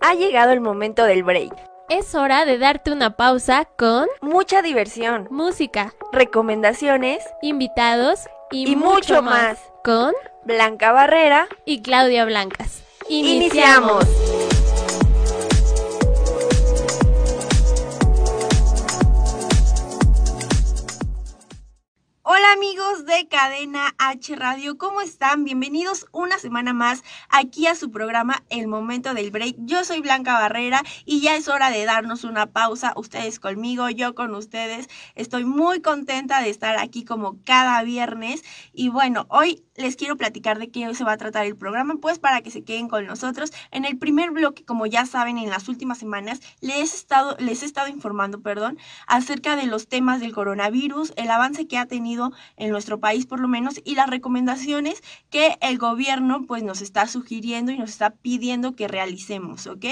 [0.00, 1.54] ha llegado el momento del break.
[1.88, 9.22] Es hora de darte una pausa con Mucha diversión, música, recomendaciones invitados y, y, mucho
[9.22, 9.58] más.
[9.82, 10.12] con
[10.44, 11.48] Blanca Barrera.
[11.64, 12.82] y Claudia Blancas.
[13.08, 14.04] Iniciamos.
[22.30, 25.44] Hola amigos de Cadena H Radio, ¿cómo están?
[25.44, 29.56] Bienvenidos una semana más aquí a su programa El Momento del Break.
[29.60, 34.14] Yo soy Blanca Barrera y ya es hora de darnos una pausa, ustedes conmigo, yo
[34.14, 34.90] con ustedes.
[35.14, 38.44] Estoy muy contenta de estar aquí como cada viernes
[38.74, 42.18] y bueno, hoy les quiero platicar de qué se va a tratar el programa, pues
[42.18, 43.52] para que se queden con nosotros.
[43.70, 47.62] En el primer bloque, como ya saben, en las últimas semanas les he estado, les
[47.62, 52.32] he estado informando, perdón, acerca de los temas del coronavirus, el avance que ha tenido
[52.56, 57.06] en nuestro país por lo menos y las recomendaciones que el gobierno pues nos está
[57.06, 59.84] sugiriendo y nos está pidiendo que realicemos, ¿ok?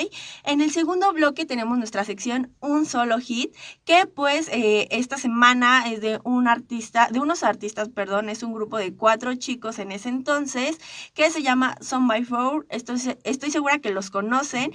[0.44, 5.90] En el segundo bloque tenemos nuestra sección Un Solo Hit, que pues eh, esta semana
[5.90, 9.92] es de un artista, de unos artistas, perdón, es un grupo de cuatro chicos en
[9.92, 10.78] ese entonces
[11.14, 14.72] que se llama Son by Four, estoy, segura que los conocen,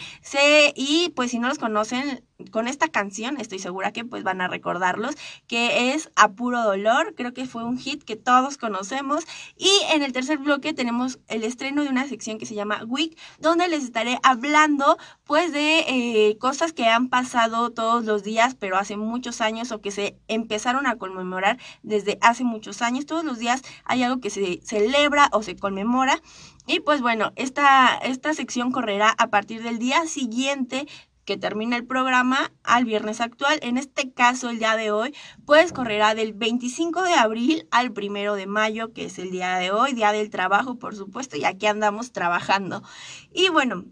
[0.75, 4.47] y pues si no los conocen, con esta canción estoy segura que pues van a
[4.47, 5.15] recordarlos,
[5.47, 9.25] que es A Puro Dolor, creo que fue un hit que todos conocemos.
[9.57, 13.17] Y en el tercer bloque tenemos el estreno de una sección que se llama Week,
[13.39, 18.77] donde les estaré hablando pues de eh, cosas que han pasado todos los días, pero
[18.77, 23.05] hace muchos años o que se empezaron a conmemorar desde hace muchos años.
[23.05, 24.90] Todos los días hay algo que se celebra
[25.31, 26.21] o se conmemora.
[26.67, 30.87] Y pues bueno, esta, esta sección correrá a partir del día siguiente
[31.25, 33.59] que termina el programa al viernes actual.
[33.61, 35.13] En este caso, el día de hoy,
[35.45, 39.71] pues correrá del 25 de abril al primero de mayo, que es el día de
[39.71, 42.83] hoy, día del trabajo, por supuesto, y aquí andamos trabajando.
[43.33, 43.85] Y bueno,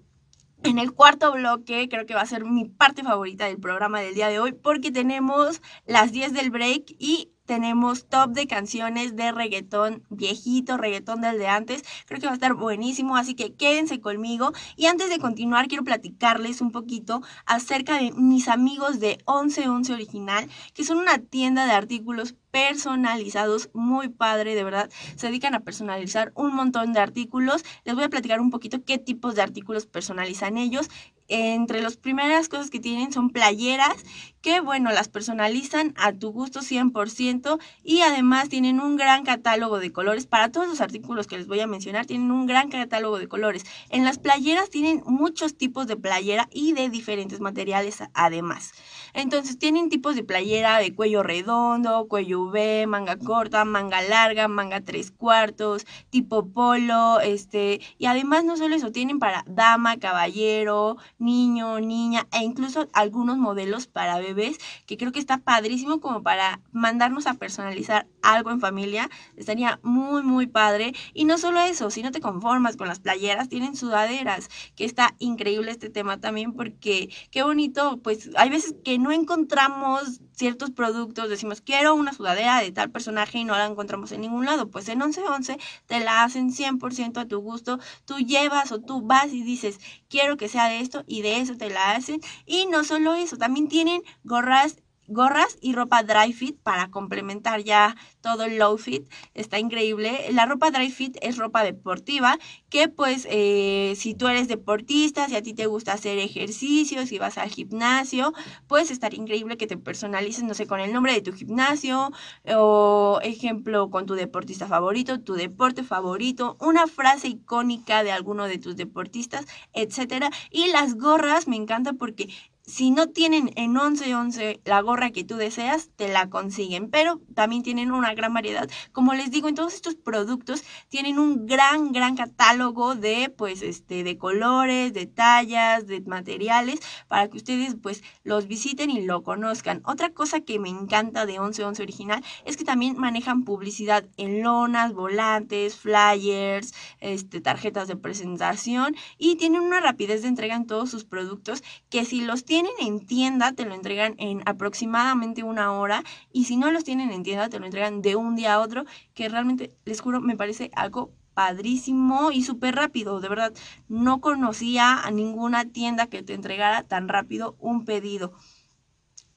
[0.64, 4.16] en el cuarto bloque creo que va a ser mi parte favorita del programa del
[4.16, 9.32] día de hoy porque tenemos las 10 del break y tenemos top de canciones de
[9.32, 11.84] reggaetón viejito, reggaetón del de antes.
[12.06, 14.54] Creo que va a estar buenísimo, así que quédense conmigo.
[14.76, 20.48] Y antes de continuar, quiero platicarles un poquito acerca de mis amigos de 1111 Original,
[20.76, 24.90] que son una tienda de artículos personalizados muy padre, de verdad.
[25.16, 27.64] Se dedican a personalizar un montón de artículos.
[27.86, 30.90] Les voy a platicar un poquito qué tipos de artículos personalizan ellos
[31.30, 33.96] entre las primeras cosas que tienen son playeras
[34.42, 39.92] que, bueno, las personalizan a tu gusto 100% y además tienen un gran catálogo de
[39.92, 40.26] colores.
[40.26, 43.64] Para todos los artículos que les voy a mencionar, tienen un gran catálogo de colores.
[43.90, 48.72] En las playeras tienen muchos tipos de playera y de diferentes materiales además.
[49.14, 54.82] Entonces tienen tipos de playera de cuello redondo, cuello V, manga corta, manga larga, manga
[54.82, 61.80] tres cuartos, tipo polo, este, y además no solo eso, tienen para dama, caballero, niño,
[61.80, 67.28] niña, e incluso algunos modelos para bebés, que creo que está padrísimo como para mandarnos
[67.28, 70.94] a personalizar algo en familia, estaría muy, muy padre.
[71.14, 75.16] Y no solo eso, si no te conformas con las playeras, tienen sudaderas, que está
[75.20, 81.30] increíble este tema también, porque qué bonito, pues hay veces que no encontramos ciertos productos,
[81.30, 84.70] decimos, quiero una sudadera de tal personaje y no la encontramos en ningún lado.
[84.70, 87.80] Pues en 1111 te la hacen 100% a tu gusto.
[88.06, 89.80] Tú llevas o tú vas y dices,
[90.10, 92.20] quiero que sea de esto y de eso te la hacen.
[92.46, 94.78] Y no solo eso, también tienen gorras
[95.10, 99.12] gorras y ropa dry fit para complementar ya todo el low fit.
[99.34, 100.28] Está increíble.
[100.32, 102.38] La ropa dry fit es ropa deportiva
[102.70, 107.18] que pues eh, si tú eres deportista, si a ti te gusta hacer ejercicio, si
[107.18, 108.34] vas al gimnasio,
[108.68, 112.12] pues estar increíble que te personalices, no sé, con el nombre de tu gimnasio
[112.56, 118.58] o ejemplo con tu deportista favorito, tu deporte favorito, una frase icónica de alguno de
[118.58, 120.30] tus deportistas, etcétera.
[120.52, 122.30] Y las gorras me encantan porque
[122.70, 127.64] si no tienen en 1111 la gorra que tú deseas, te la consiguen, pero también
[127.64, 128.70] tienen una gran variedad.
[128.92, 134.04] Como les digo, en todos estos productos tienen un gran, gran catálogo de, pues, este,
[134.04, 139.82] de colores, de tallas, de materiales, para que ustedes, pues, los visiten y lo conozcan.
[139.86, 144.94] Otra cosa que me encanta de 1111 original es que también manejan publicidad en lonas,
[144.94, 151.04] volantes, flyers, este, tarjetas de presentación y tienen una rapidez de entrega en todos sus
[151.04, 156.04] productos que si los tienen tienen en tienda, te lo entregan en aproximadamente una hora.
[156.34, 158.84] Y si no los tienen en tienda, te lo entregan de un día a otro.
[159.14, 163.22] Que realmente, les juro, me parece algo padrísimo y súper rápido.
[163.22, 163.54] De verdad,
[163.88, 168.34] no conocía a ninguna tienda que te entregara tan rápido un pedido.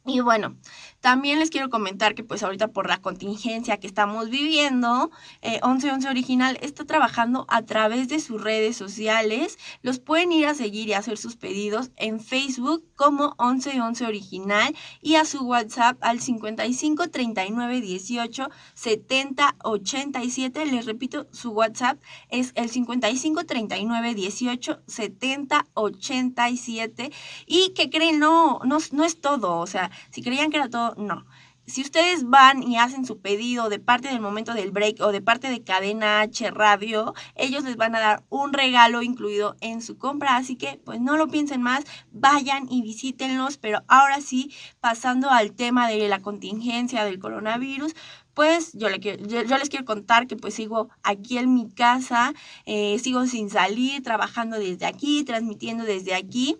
[0.05, 0.57] Y bueno,
[1.01, 5.13] también les quiero comentar que pues ahorita por la contingencia que estamos viviendo,
[5.43, 9.59] eh, 1111 Original está trabajando a través de sus redes sociales.
[9.83, 15.15] Los pueden ir a seguir y hacer sus pedidos en Facebook como 1111 Original y
[15.15, 20.67] a su WhatsApp al 55 39 18 70 87.
[20.67, 27.13] Les repito, su WhatsApp es el 55 39 18 70 87.
[27.47, 29.59] Y que creen, no, no, no es todo.
[29.59, 31.25] O sea, si creían que era todo, no.
[31.65, 35.21] Si ustedes van y hacen su pedido de parte del momento del break o de
[35.21, 39.97] parte de Cadena H Radio, ellos les van a dar un regalo incluido en su
[39.97, 40.37] compra.
[40.37, 43.59] Así que, pues no lo piensen más, vayan y visítenlos.
[43.59, 47.94] Pero ahora sí, pasando al tema de la contingencia del coronavirus,
[48.35, 52.33] pues yo, le yo, les quiero contar que pues sigo aquí en mi casa,
[52.65, 56.56] eh, sigo sin salir, trabajando desde aquí, transmitiendo desde aquí.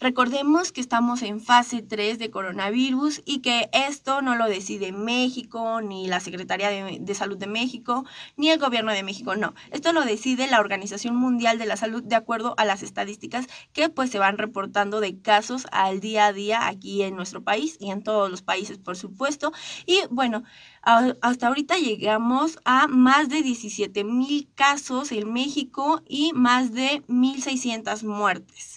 [0.00, 5.80] Recordemos que estamos en fase 3 de coronavirus y que esto no lo decide México,
[5.80, 8.04] ni la Secretaría de, Salud de México,
[8.36, 9.54] ni el Gobierno de México, no.
[9.70, 13.88] Esto lo decide la Organización Mundial de la Salud de acuerdo a las estadísticas que
[13.88, 17.90] pues se van reportando de casos al día a día aquí en nuestro país y
[17.90, 19.52] en todos los países, por supuesto.
[19.86, 20.42] Y bueno,
[20.82, 28.04] hasta ahorita llegamos a más de 17 mil casos en México y más de 1.600
[28.04, 28.71] muertes.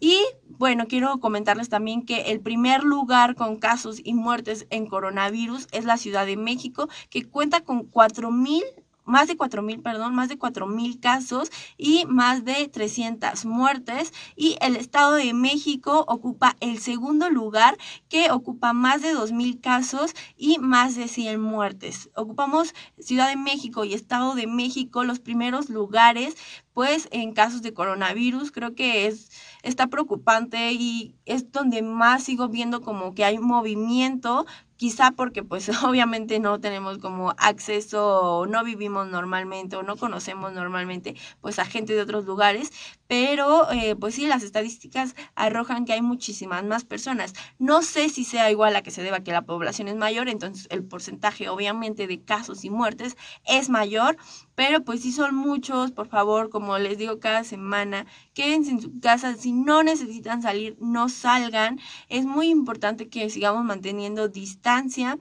[0.00, 0.18] Y
[0.48, 5.84] bueno, quiero comentarles también que el primer lugar con casos y muertes en coronavirus es
[5.84, 8.62] la Ciudad de México, que cuenta con 4.000
[9.10, 14.12] más de 4.000, perdón, más de 4.000 casos y más de 300 muertes.
[14.36, 17.76] Y el Estado de México ocupa el segundo lugar,
[18.08, 22.10] que ocupa más de 2.000 casos y más de 100 muertes.
[22.14, 26.36] Ocupamos Ciudad de México y Estado de México los primeros lugares,
[26.72, 28.52] pues en casos de coronavirus.
[28.52, 29.30] Creo que es
[29.62, 34.46] está preocupante y es donde más sigo viendo como que hay movimiento
[34.76, 40.52] quizá porque pues obviamente no tenemos como acceso o no vivimos normalmente o no conocemos
[40.52, 42.72] normalmente pues a gente de otros lugares,
[43.10, 47.32] pero eh, pues sí, las estadísticas arrojan que hay muchísimas más personas.
[47.58, 50.68] No sé si sea igual a que se deba que la población es mayor, entonces
[50.70, 54.16] el porcentaje obviamente de casos y muertes es mayor,
[54.54, 59.00] pero pues sí son muchos, por favor, como les digo cada semana, quédense en su
[59.00, 61.80] casa, si no necesitan salir, no salgan.
[62.08, 65.18] Es muy importante que sigamos manteniendo distancia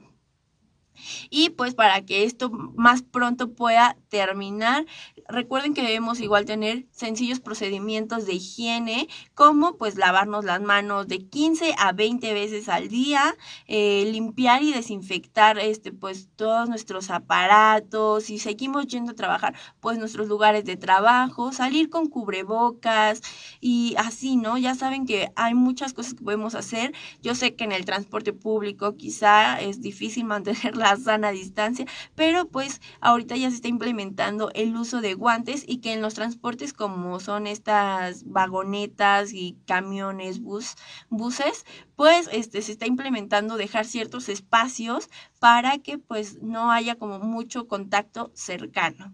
[1.30, 4.86] y pues para que esto más pronto pueda terminar,
[5.28, 11.20] recuerden que debemos igual tener sencillos procedimientos de higiene, como pues lavarnos las manos de
[11.20, 13.36] 15 a 20 veces al día,
[13.68, 19.98] eh, limpiar y desinfectar este pues todos nuestros aparatos, y seguimos yendo a trabajar pues
[19.98, 23.22] nuestros lugares de trabajo, salir con cubrebocas
[23.62, 24.58] y así, ¿no?
[24.58, 26.94] Ya saben que hay muchas cosas que podemos hacer.
[27.22, 32.48] Yo sé que en el transporte público quizá es difícil mantener la sana distancia, pero
[32.48, 36.74] pues ahorita ya se está implementando el uso de guantes y que en los transportes
[36.74, 40.76] como son estas vagonetas y camiones, bus,
[41.10, 41.66] buses,
[41.96, 47.68] pues este se está implementando dejar ciertos espacios para que pues no haya como mucho
[47.68, 49.14] contacto cercano.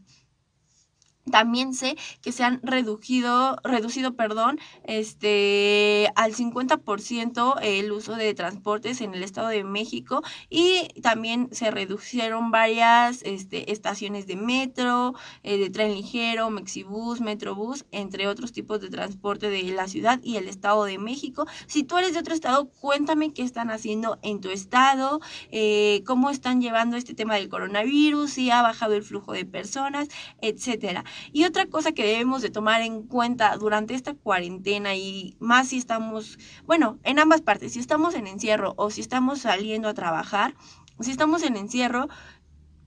[1.32, 9.02] También sé que se han reducido, reducido perdón, este, al 50% el uso de transportes
[9.02, 15.58] en el Estado de México y también se redujeron varias este, estaciones de metro, eh,
[15.58, 20.48] de tren ligero, Mexibus, Metrobús, entre otros tipos de transporte de la ciudad y el
[20.48, 21.48] Estado de México.
[21.66, 26.30] Si tú eres de otro estado, cuéntame qué están haciendo en tu estado, eh, cómo
[26.30, 30.08] están llevando este tema del coronavirus, si ha bajado el flujo de personas,
[30.42, 31.04] etcétera.
[31.32, 35.78] Y otra cosa que debemos de tomar en cuenta durante esta cuarentena y más si
[35.78, 40.56] estamos, bueno, en ambas partes, si estamos en encierro o si estamos saliendo a trabajar,
[41.00, 42.08] si estamos en encierro,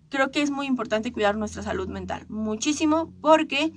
[0.08, 3.72] creo que es muy importante cuidar nuestra salud mental, muchísimo, porque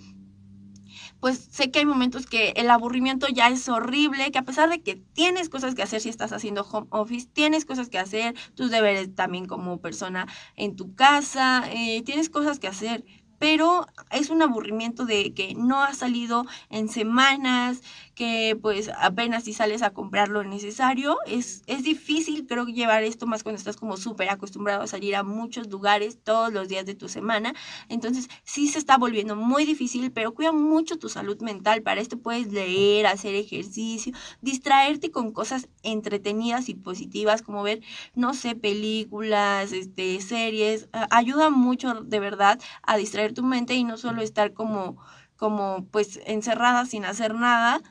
[1.20, 4.82] pues sé que hay momentos que el aburrimiento ya es horrible, que a pesar de
[4.82, 8.72] que tienes cosas que hacer si estás haciendo home office, tienes cosas que hacer, tus
[8.72, 13.06] deberes también como persona en tu casa, eh, tienes cosas que hacer,
[13.42, 17.82] pero es un aburrimiento de que no has salido en semanas,
[18.22, 21.18] que pues apenas si sales a comprar lo necesario.
[21.26, 25.24] Es, es difícil, creo, llevar esto más cuando estás como súper acostumbrado a salir a
[25.24, 27.56] muchos lugares todos los días de tu semana.
[27.90, 31.82] Entonces sí se está volviendo muy difícil, pero cuida mucho tu salud mental.
[31.82, 37.82] Para esto puedes leer, hacer ejercicio, distraerte con cosas entretenidas y positivas, como ver,
[38.14, 40.90] no sé, películas, este, series.
[41.10, 44.98] Ayuda mucho de verdad a distraer tu mente y no solo estar como
[45.42, 47.82] como pues encerrada sin hacer nada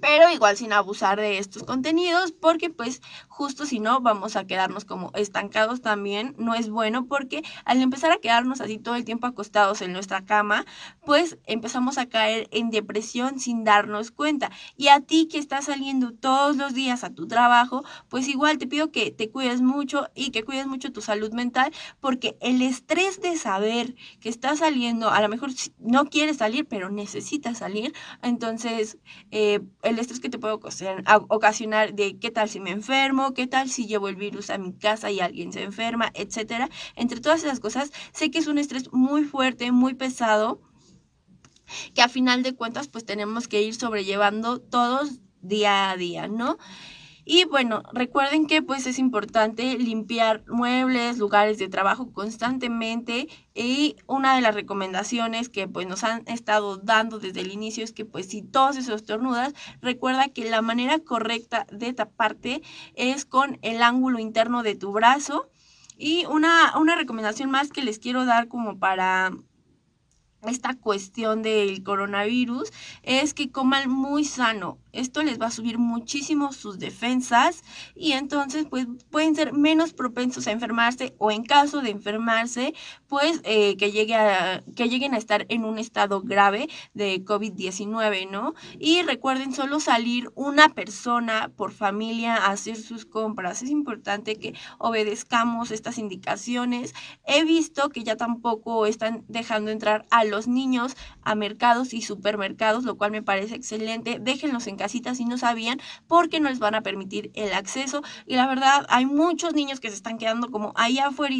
[0.00, 3.02] pero igual sin abusar de estos contenidos porque pues
[3.40, 8.12] justo si no vamos a quedarnos como estancados también no es bueno porque al empezar
[8.12, 10.66] a quedarnos así todo el tiempo acostados en nuestra cama
[11.06, 14.50] pues empezamos a caer en depresión sin darnos cuenta.
[14.76, 18.66] Y a ti que estás saliendo todos los días a tu trabajo pues igual te
[18.66, 23.22] pido que te cuides mucho y que cuides mucho tu salud mental porque el estrés
[23.22, 28.98] de saber que estás saliendo a lo mejor no quieres salir pero necesitas salir entonces
[29.30, 33.70] eh, el estrés que te puede ocasionar de qué tal si me enfermo, qué tal
[33.70, 36.68] si llevo el virus a mi casa y alguien se enferma, etcétera.
[36.96, 40.60] Entre todas esas cosas, sé que es un estrés muy fuerte, muy pesado,
[41.94, 46.58] que a final de cuentas pues tenemos que ir sobrellevando todos día a día, ¿no?
[47.24, 54.34] Y bueno, recuerden que pues es importante limpiar muebles, lugares de trabajo constantemente y una
[54.34, 58.26] de las recomendaciones que pues nos han estado dando desde el inicio es que pues
[58.26, 62.62] si todos esos tornudas, recuerda que la manera correcta de taparte
[62.94, 65.50] es con el ángulo interno de tu brazo.
[65.98, 69.32] Y una, una recomendación más que les quiero dar como para
[70.48, 72.72] esta cuestión del coronavirus
[73.02, 74.78] es que coman muy sano.
[74.92, 77.62] Esto les va a subir muchísimo sus defensas
[77.94, 82.74] y entonces pues pueden ser menos propensos a enfermarse o en caso de enfermarse
[83.08, 88.30] pues eh, que, llegue a, que lleguen a estar en un estado grave de COVID-19,
[88.30, 88.54] ¿no?
[88.78, 93.62] Y recuerden solo salir una persona por familia a hacer sus compras.
[93.62, 96.94] Es importante que obedezcamos estas indicaciones.
[97.26, 102.84] He visto que ya tampoco están dejando entrar a los niños a mercados y supermercados,
[102.84, 104.18] lo cual me parece excelente.
[104.20, 108.02] Déjenlos en casita si no sabían, porque no les van a permitir el acceso.
[108.26, 111.30] Y la verdad, hay muchos niños que se están quedando como ahí afuera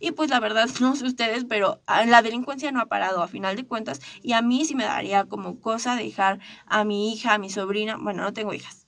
[0.00, 3.28] y pues la verdad, no sé ustedes, pero ah, la delincuencia no ha parado a
[3.28, 7.34] final de cuentas y a mí sí me daría como cosa dejar a mi hija,
[7.34, 8.86] a mi sobrina, bueno, no tengo hijas,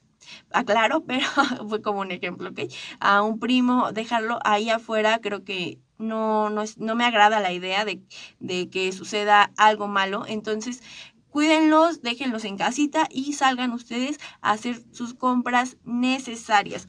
[0.52, 1.26] aclaro, pero
[1.68, 2.60] fue como un ejemplo, ¿ok?
[3.00, 7.84] A un primo, dejarlo ahí afuera, creo que no, no, no me agrada la idea
[7.84, 8.00] de,
[8.40, 10.24] de que suceda algo malo.
[10.26, 10.82] Entonces,
[11.30, 16.88] Cuídenlos, déjenlos en casita y salgan ustedes a hacer sus compras necesarias.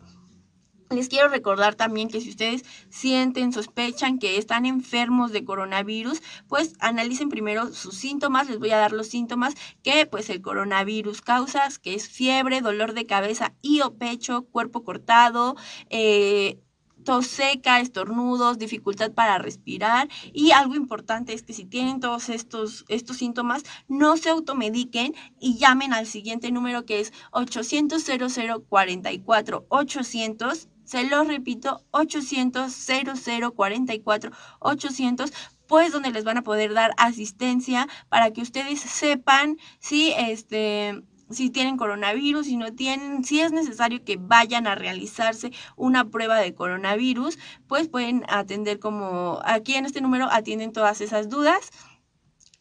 [0.91, 6.73] Les quiero recordar también que si ustedes sienten, sospechan que están enfermos de coronavirus, pues
[6.79, 8.49] analicen primero sus síntomas.
[8.49, 12.93] Les voy a dar los síntomas que pues el coronavirus causa, que es fiebre, dolor
[12.93, 15.55] de cabeza y o pecho, cuerpo cortado,
[15.89, 16.59] eh,
[17.03, 20.07] tos seca, estornudos, dificultad para respirar.
[20.33, 25.57] Y algo importante es que si tienen todos estos, estos síntomas, no se automediquen y
[25.57, 35.31] llamen al siguiente número que es 800 0044 800 se lo repito, 800 0044 800
[35.67, 41.01] pues donde les van a poder dar asistencia para que ustedes sepan si este
[41.33, 46.37] si tienen coronavirus, si no tienen, si es necesario que vayan a realizarse una prueba
[46.37, 51.71] de coronavirus, pues pueden atender como aquí en este número atienden todas esas dudas.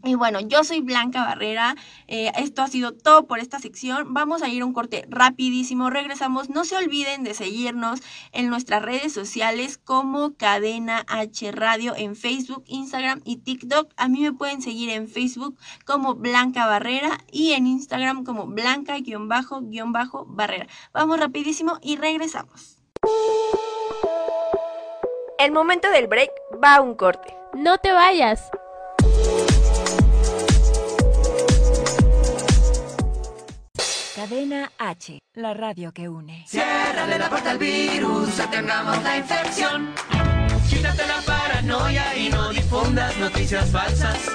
[0.02, 1.76] Y bueno, yo soy Blanca Barrera.
[2.08, 4.14] Eh, esto ha sido todo por esta sección.
[4.14, 5.90] Vamos a ir a un corte rapidísimo.
[5.90, 6.48] Regresamos.
[6.48, 8.00] No se olviden de seguirnos
[8.32, 13.92] en nuestras redes sociales como Cadena H Radio en Facebook, Instagram y TikTok.
[13.96, 20.66] A mí me pueden seguir en Facebook como Blanca Barrera y en Instagram como Blanca-Barrera.
[20.92, 22.78] Vamos rapidísimo y regresamos.
[25.38, 26.30] El momento del break
[26.62, 27.36] va a un corte.
[27.54, 28.50] No te vayas.
[34.30, 36.44] Cadena H, la radio que une.
[36.46, 39.92] Ciérrale la puerta al virus, atengamos la infección.
[40.68, 44.30] Quítate la paranoia y no difundas noticias falsas.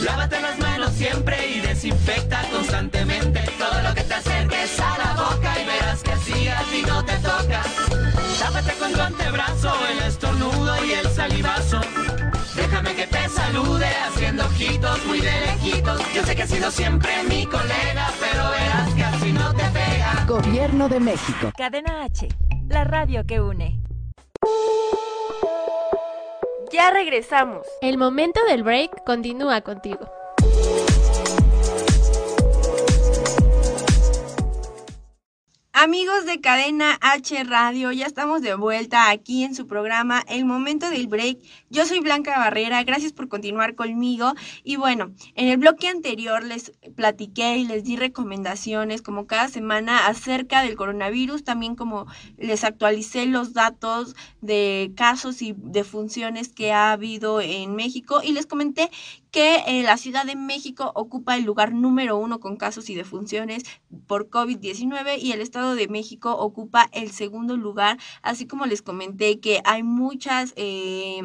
[0.00, 5.54] Lávate las manos siempre y desinfecta constantemente todo lo que te acerques a la boca
[5.62, 7.62] y verás que así a ti no te toca.
[8.40, 11.80] Tápate con tu antebrazo, el estornudo y el salivazo.
[12.56, 16.00] Déjame que te salude haciendo ojitos muy de lejitos.
[16.14, 19.15] Yo sé que has sido siempre mi colega, pero verás que
[20.26, 21.52] Gobierno de México.
[21.56, 22.26] Cadena H,
[22.66, 23.80] la radio que une.
[26.72, 27.64] Ya regresamos.
[27.80, 30.10] El momento del break continúa contigo.
[35.78, 40.88] Amigos de Cadena H Radio, ya estamos de vuelta aquí en su programa El Momento
[40.88, 41.38] del Break.
[41.68, 44.32] Yo soy Blanca Barrera, gracias por continuar conmigo.
[44.64, 50.06] Y bueno, en el bloque anterior les platiqué y les di recomendaciones como cada semana
[50.06, 52.06] acerca del coronavirus, también como
[52.38, 58.32] les actualicé los datos de casos y de funciones que ha habido en México y
[58.32, 58.90] les comenté
[59.36, 63.64] que eh, la Ciudad de México ocupa el lugar número uno con casos y defunciones
[64.06, 69.38] por COVID-19 y el Estado de México ocupa el segundo lugar, así como les comenté
[69.38, 70.54] que hay muchas...
[70.56, 71.20] Eh,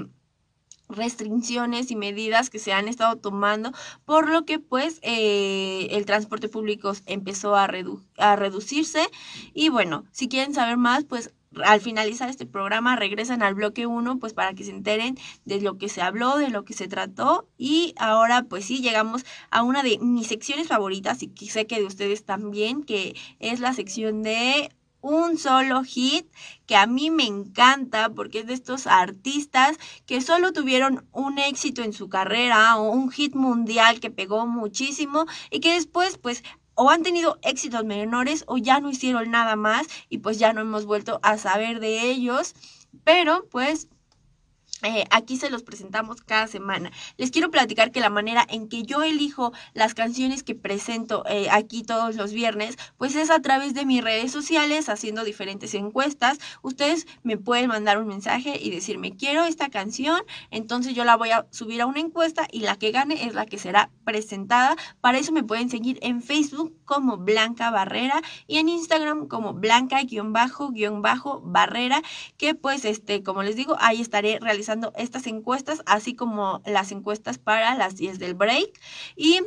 [0.89, 3.71] restricciones y medidas que se han estado tomando,
[4.03, 7.69] por lo que pues eh, el transporte público empezó a,
[8.17, 9.07] a reducirse.
[9.53, 11.31] Y bueno, si quieren saber más, pues
[11.63, 15.77] al finalizar este programa regresan al bloque 1 pues para que se enteren de lo
[15.77, 17.47] que se habló, de lo que se trató.
[17.57, 21.85] Y ahora pues sí llegamos a una de mis secciones favoritas y sé que de
[21.85, 26.27] ustedes también que es la sección de un solo hit
[26.67, 31.81] que a mí me encanta porque es de estos artistas que solo tuvieron un éxito
[31.81, 36.43] en su carrera o un hit mundial que pegó muchísimo y que después pues
[36.75, 40.61] o han tenido éxitos menores o ya no hicieron nada más y pues ya no
[40.61, 42.53] hemos vuelto a saber de ellos.
[43.03, 43.87] Pero pues
[44.83, 46.91] eh, aquí se los presentamos cada semana.
[47.17, 51.47] Les quiero platicar que la manera en que yo elijo las canciones que presento eh,
[51.51, 56.39] aquí todos los viernes, pues es a través de mis redes sociales, haciendo diferentes encuestas.
[56.61, 61.31] Ustedes me pueden mandar un mensaje y decirme, quiero esta canción, entonces yo la voy
[61.31, 64.75] a subir a una encuesta y la que gane es la que será presentada.
[64.99, 72.01] Para eso me pueden seguir en Facebook como Blanca Barrera y en Instagram como Blanca-Barrera,
[72.37, 77.37] que pues este, como les digo, ahí estaré realizando estas encuestas, así como las encuestas
[77.37, 78.79] para las 10 del break.
[79.15, 79.41] Y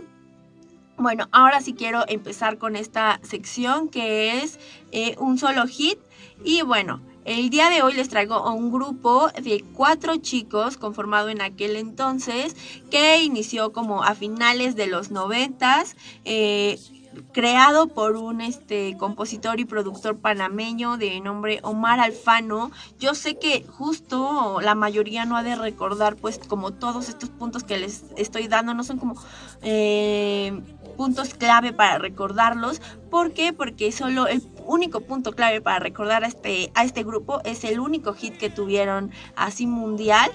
[0.97, 4.59] bueno, ahora sí quiero empezar con esta sección que es
[4.93, 5.99] eh, un solo hit.
[6.45, 11.31] Y bueno, el día de hoy les traigo a un grupo de cuatro chicos conformado
[11.31, 12.55] en aquel entonces
[12.91, 15.97] que inició como a finales de los noventas.
[16.25, 16.79] Eh,
[17.33, 22.71] creado por un este compositor y productor panameño de nombre Omar Alfano.
[22.99, 27.65] Yo sé que justo la mayoría no ha de recordar pues como todos estos puntos
[27.65, 29.15] que les estoy dando no son como
[29.63, 30.61] eh,
[30.97, 32.81] puntos clave para recordarlos.
[33.11, 33.53] ¿Por qué?
[33.53, 37.81] Porque solo el único punto clave para recordar a este, a este grupo es el
[37.81, 40.31] único hit que tuvieron así mundial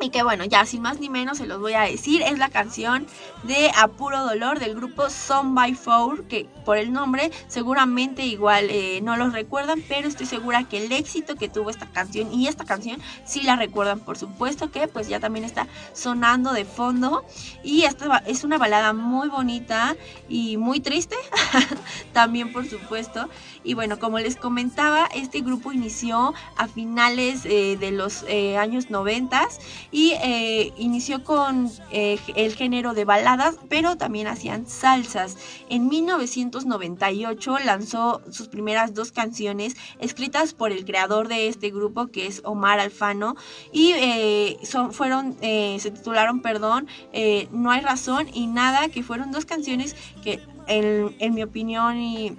[0.00, 2.50] y que bueno, ya sin más ni menos se los voy a decir, es la
[2.50, 3.06] canción
[3.44, 9.00] de Apuro Dolor del grupo Some by Four, que por el nombre seguramente igual eh,
[9.02, 12.64] no los recuerdan, pero estoy segura que el éxito que tuvo esta canción y esta
[12.64, 17.24] canción sí la recuerdan, por supuesto que pues ya también está sonando de fondo.
[17.62, 19.96] Y esta es una balada muy bonita
[20.28, 21.16] y muy triste,
[22.12, 23.28] también por supuesto.
[23.64, 28.90] Y bueno, como les comentaba, este grupo inició a finales eh, de los eh, años
[28.90, 29.48] 90
[29.96, 35.38] y eh, inició con el género de baladas, pero también hacían salsas.
[35.70, 42.26] En 1998 lanzó sus primeras dos canciones escritas por el creador de este grupo, que
[42.26, 43.36] es Omar Alfano,
[43.72, 43.94] y
[44.64, 46.88] son, fueron, se titularon, perdón,
[47.52, 52.36] No hay razón y nada, que fueron dos canciones que en, en mi opinión y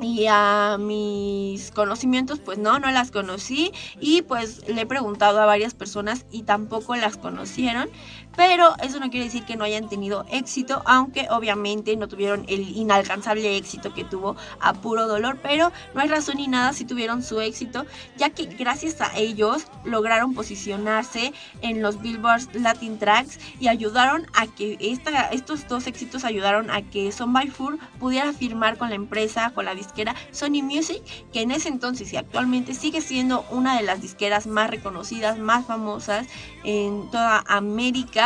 [0.00, 5.46] y a mis conocimientos pues no, no las conocí y pues le he preguntado a
[5.46, 7.88] varias personas y tampoco las conocieron,
[8.36, 12.76] pero eso no quiere decir que no hayan tenido éxito, aunque obviamente no tuvieron el
[12.76, 17.22] inalcanzable éxito que tuvo a puro dolor, pero no hay razón ni nada si tuvieron
[17.22, 23.68] su éxito, ya que gracias a ellos lograron posicionarse en los Billboard Latin Tracks y
[23.68, 27.34] ayudaron a que esta, estos dos éxitos ayudaron a que Son
[27.98, 32.16] pudiera firmar con la empresa, con la disquera Sony Music, que en ese entonces y
[32.16, 36.26] actualmente sigue siendo una de las disqueras más reconocidas, más famosas
[36.64, 38.23] en toda América.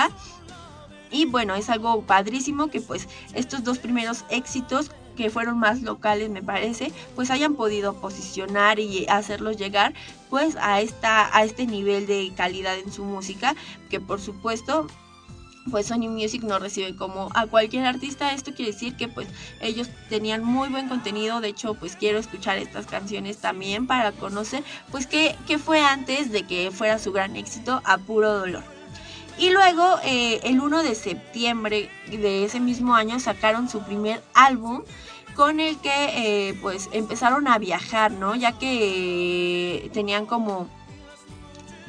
[1.10, 6.30] Y bueno, es algo padrísimo que pues estos dos primeros éxitos que fueron más locales
[6.30, 9.92] me parece, pues hayan podido posicionar y hacerlos llegar
[10.30, 13.56] pues a esta a este nivel de calidad en su música,
[13.90, 14.86] que por supuesto
[15.70, 18.32] pues Sony Music no recibe como a cualquier artista.
[18.32, 19.28] Esto quiere decir que pues
[19.60, 21.40] ellos tenían muy buen contenido.
[21.40, 26.32] De hecho, pues quiero escuchar estas canciones también para conocer pues qué, qué fue antes
[26.32, 28.77] de que fuera su gran éxito a puro dolor.
[29.38, 34.82] Y luego, eh, el 1 de septiembre de ese mismo año, sacaron su primer álbum
[35.36, 38.34] con el que eh, pues empezaron a viajar, ¿no?
[38.34, 40.68] Ya que eh, tenían como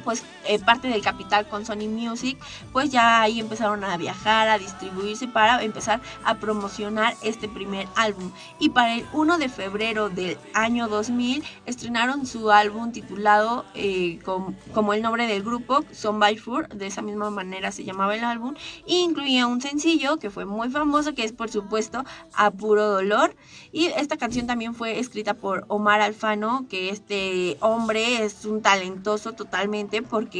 [0.04, 2.36] pues eh, parte del capital con Sony Music,
[2.72, 8.32] pues ya ahí empezaron a viajar, a distribuirse para empezar a promocionar este primer álbum.
[8.58, 14.18] Y para el 1 de febrero del año 2000 estrenaron su álbum titulado eh,
[14.74, 18.24] como el nombre del grupo, Son by Four, de esa misma manera se llamaba el
[18.24, 18.54] álbum,
[18.86, 23.36] e incluía un sencillo que fue muy famoso, que es por supuesto A Puro Dolor.
[23.72, 29.32] Y esta canción también fue escrita por Omar Alfano, que este hombre es un talentoso
[29.32, 30.39] totalmente porque,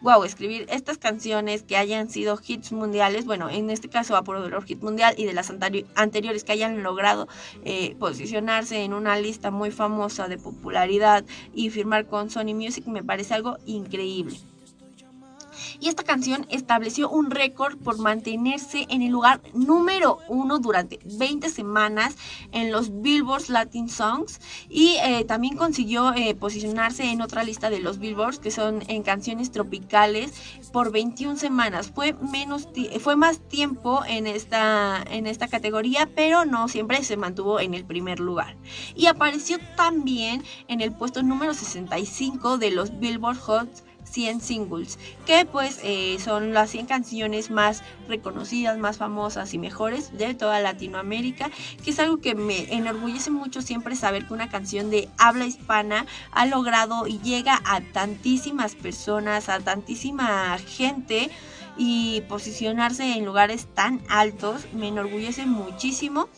[0.00, 4.40] wow, escribir estas canciones que hayan sido hits mundiales, bueno, en este caso a puro
[4.40, 5.50] dolor hit mundial y de las
[5.94, 7.28] anteriores que hayan logrado
[7.64, 13.02] eh, posicionarse en una lista muy famosa de popularidad y firmar con Sony Music me
[13.02, 14.36] parece algo increíble
[15.80, 21.48] y esta canción estableció un récord por mantenerse en el lugar número uno durante 20
[21.50, 22.16] semanas
[22.52, 27.80] en los Billboard Latin Songs y eh, también consiguió eh, posicionarse en otra lista de
[27.80, 30.32] los Billboards que son en canciones tropicales
[30.72, 31.90] por 21 semanas.
[31.94, 32.68] Fue menos
[33.00, 37.84] fue más tiempo en esta en esta categoría, pero no siempre se mantuvo en el
[37.84, 38.56] primer lugar.
[38.94, 43.68] Y apareció también en el puesto número 65 de los Billboard Hot
[44.10, 50.16] 100 singles, que pues eh, son las 100 canciones más reconocidas, más famosas y mejores
[50.16, 51.50] de toda Latinoamérica,
[51.84, 56.06] que es algo que me enorgullece mucho siempre saber que una canción de habla hispana
[56.30, 61.30] ha logrado y llega a tantísimas personas, a tantísima gente
[61.76, 66.28] y posicionarse en lugares tan altos, me enorgullece muchísimo.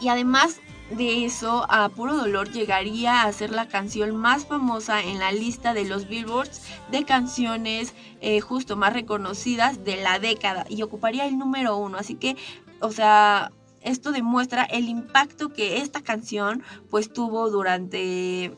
[0.00, 5.18] Y además de eso, a Puro Dolor llegaría a ser la canción más famosa en
[5.18, 10.82] la lista de los billboards de canciones eh, justo más reconocidas de la década y
[10.82, 11.96] ocuparía el número uno.
[11.96, 12.36] Así que,
[12.80, 18.52] o sea, esto demuestra el impacto que esta canción pues tuvo durante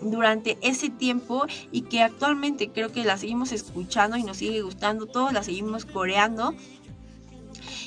[0.00, 5.06] durante ese tiempo y que actualmente creo que la seguimos escuchando y nos sigue gustando,
[5.06, 6.54] todos la seguimos coreando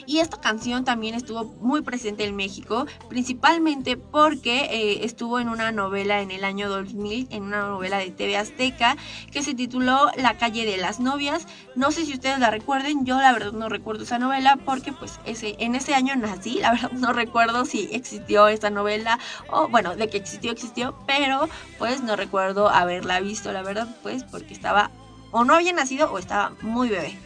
[0.05, 5.71] y esta canción también estuvo muy presente en México, principalmente porque eh, estuvo en una
[5.71, 8.97] novela en el año 2000, en una novela de TV Azteca,
[9.31, 11.47] que se tituló La calle de las novias.
[11.75, 15.19] No sé si ustedes la recuerden, yo la verdad no recuerdo esa novela porque pues
[15.25, 19.95] ese, en ese año nací, la verdad no recuerdo si existió esta novela o bueno,
[19.95, 24.91] de que existió, existió, pero pues no recuerdo haberla visto, la verdad, pues porque estaba
[25.31, 27.17] o no había nacido o estaba muy bebé.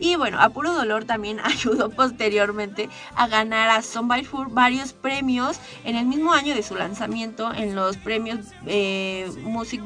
[0.00, 4.92] Y bueno, a puro dolor también ayudó posteriormente a ganar a Son by Four varios
[4.92, 9.82] premios en el mismo año de su lanzamiento en los premios eh, Music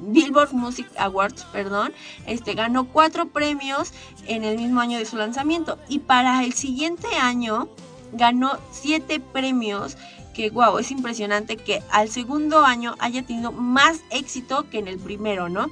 [0.00, 1.92] Billboard Music Awards, perdón.
[2.26, 3.92] Este ganó cuatro premios
[4.26, 7.68] en el mismo año de su lanzamiento y para el siguiente año
[8.12, 9.96] ganó siete premios
[10.34, 14.98] que wow, es impresionante que al segundo año haya tenido más éxito que en el
[14.98, 15.68] primero, ¿no?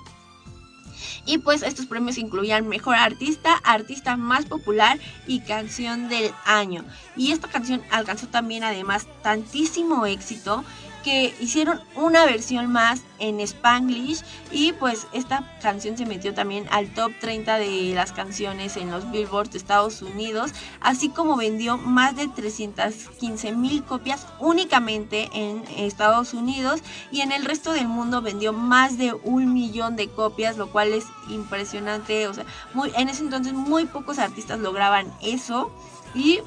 [1.24, 6.84] Y pues estos premios incluían Mejor Artista, Artista Más Popular y Canción del Año.
[7.16, 10.64] Y esta canción alcanzó también además tantísimo éxito
[11.02, 16.92] que hicieron una versión más en Spanglish y pues esta canción se metió también al
[16.92, 22.16] top 30 de las canciones en los Billboard de Estados Unidos, así como vendió más
[22.16, 28.52] de 315 mil copias únicamente en Estados Unidos y en el resto del mundo vendió
[28.52, 33.22] más de un millón de copias, lo cual es impresionante, o sea, muy, en ese
[33.22, 35.70] entonces muy pocos artistas lograban eso
[36.14, 36.40] y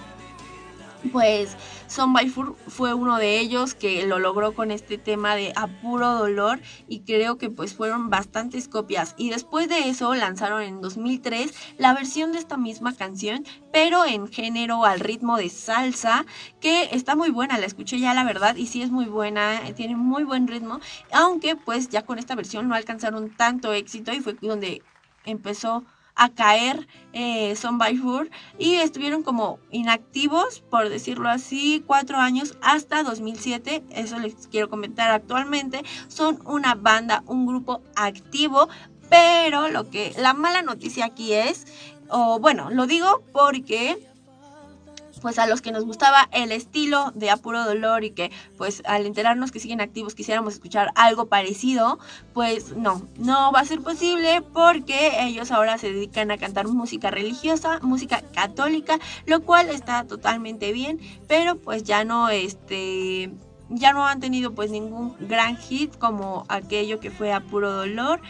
[1.11, 1.55] pues
[1.87, 2.15] Son
[2.67, 7.37] fue uno de ellos que lo logró con este tema de apuro dolor y creo
[7.37, 9.15] que pues fueron bastantes copias.
[9.17, 14.27] Y después de eso lanzaron en 2003 la versión de esta misma canción pero en
[14.27, 16.25] género al ritmo de salsa
[16.59, 19.95] que está muy buena la escuché ya la verdad y sí es muy buena tiene
[19.95, 20.79] muy buen ritmo
[21.11, 24.81] aunque pues ya con esta versión no alcanzaron tanto éxito y fue donde
[25.25, 25.83] empezó
[26.15, 32.57] a caer eh, Son by Four y estuvieron como inactivos, por decirlo así, cuatro años
[32.61, 33.83] hasta 2007.
[33.91, 35.83] Eso les quiero comentar actualmente.
[36.07, 38.69] Son una banda, un grupo activo,
[39.09, 41.65] pero lo que la mala noticia aquí es,
[42.09, 43.97] o bueno, lo digo porque
[45.25, 49.07] pues a los que nos gustaba el estilo de Apuro Dolor y que pues al
[49.07, 51.97] enterarnos que siguen activos quisiéramos escuchar algo parecido,
[52.35, 57.09] pues no, no va a ser posible porque ellos ahora se dedican a cantar música
[57.09, 63.31] religiosa, música católica, lo cual está totalmente bien, pero pues ya no este
[63.71, 68.21] ya no han tenido pues ningún gran hit como aquello que fue a puro dolor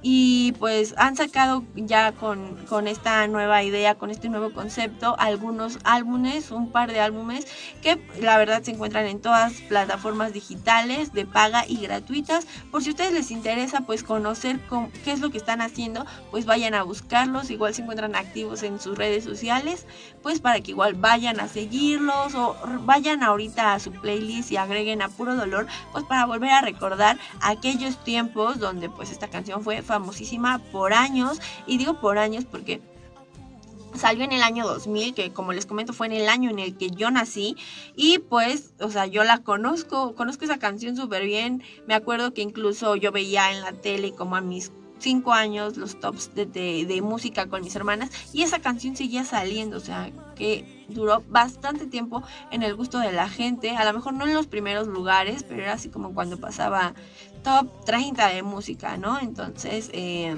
[0.00, 5.78] y pues han sacado ya con, con, esta nueva idea, con este nuevo concepto, algunos
[5.84, 7.46] álbumes, un par de álbumes
[7.82, 12.46] que la verdad se encuentran en todas plataformas digitales de paga y gratuitas.
[12.70, 14.60] Por si a ustedes les interesa pues conocer
[15.04, 18.80] qué es lo que están haciendo, pues vayan a buscarlos, igual se encuentran activos en
[18.80, 19.86] sus redes sociales,
[20.22, 25.02] pues para que igual vayan a seguirlos o vayan ahorita a su playlist y agreguen
[25.02, 29.82] a puro dolor, pues para volver a recordar aquellos tiempos donde pues esta canción fue
[29.88, 32.80] famosísima por años, y digo por años porque
[33.94, 36.76] salió en el año 2000, que como les comento fue en el año en el
[36.76, 37.56] que yo nací
[37.96, 42.42] y pues, o sea, yo la conozco, conozco esa canción súper bien, me acuerdo que
[42.42, 47.02] incluso yo veía en la tele como a mis cinco años los tops de, de,
[47.02, 52.22] música con mis hermanas y esa canción seguía saliendo, o sea, que duró bastante tiempo
[52.50, 55.62] en el gusto de la gente, a lo mejor no en los primeros lugares, pero
[55.62, 56.94] era así como cuando pasaba
[57.48, 59.18] top 30 de música, ¿no?
[59.18, 60.36] Entonces, eh,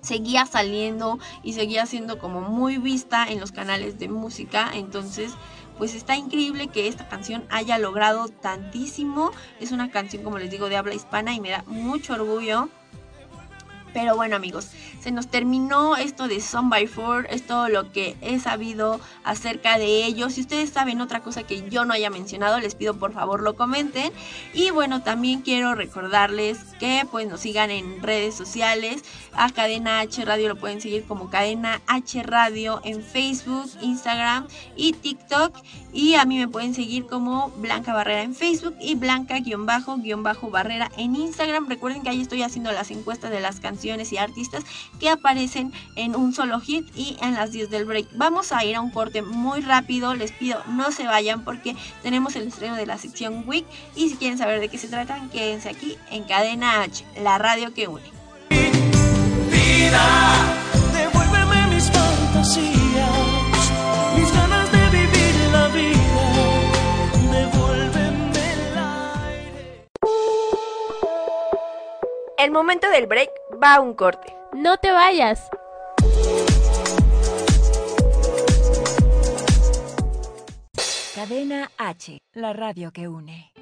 [0.00, 5.32] seguía saliendo y seguía siendo como muy vista en los canales de música, entonces
[5.78, 9.30] pues está increíble que esta canción haya logrado tantísimo.
[9.60, 12.70] Es una canción, como les digo, de habla hispana y me da mucho orgullo
[13.96, 14.68] pero bueno amigos,
[15.00, 19.78] se nos terminó esto de Son by Four, es todo lo que he sabido acerca
[19.78, 20.34] de ellos.
[20.34, 23.56] Si ustedes saben otra cosa que yo no haya mencionado, les pido por favor lo
[23.56, 24.12] comenten.
[24.52, 29.02] Y bueno, también quiero recordarles que pues nos sigan en redes sociales.
[29.32, 34.92] A Cadena H Radio lo pueden seguir como Cadena H Radio en Facebook, Instagram y
[34.92, 35.56] TikTok.
[35.94, 41.68] Y a mí me pueden seguir como Blanca Barrera en Facebook y Blanca-Barrera en Instagram.
[41.68, 44.64] Recuerden que ahí estoy haciendo las encuestas de las y artistas
[44.98, 48.08] que aparecen en un solo hit y en las 10 del break.
[48.16, 52.34] Vamos a ir a un corte muy rápido, les pido no se vayan porque tenemos
[52.34, 55.68] el estreno de la sección Week y si quieren saber de qué se tratan, quédense
[55.68, 58.02] aquí en Cadena H, la radio que une.
[59.50, 60.34] Vida,
[60.92, 62.85] devuélveme mis fantasías,
[72.46, 73.28] El momento del break
[73.60, 74.32] va a un corte.
[74.52, 75.50] No te vayas.
[81.12, 83.52] Cadena H, la radio que une.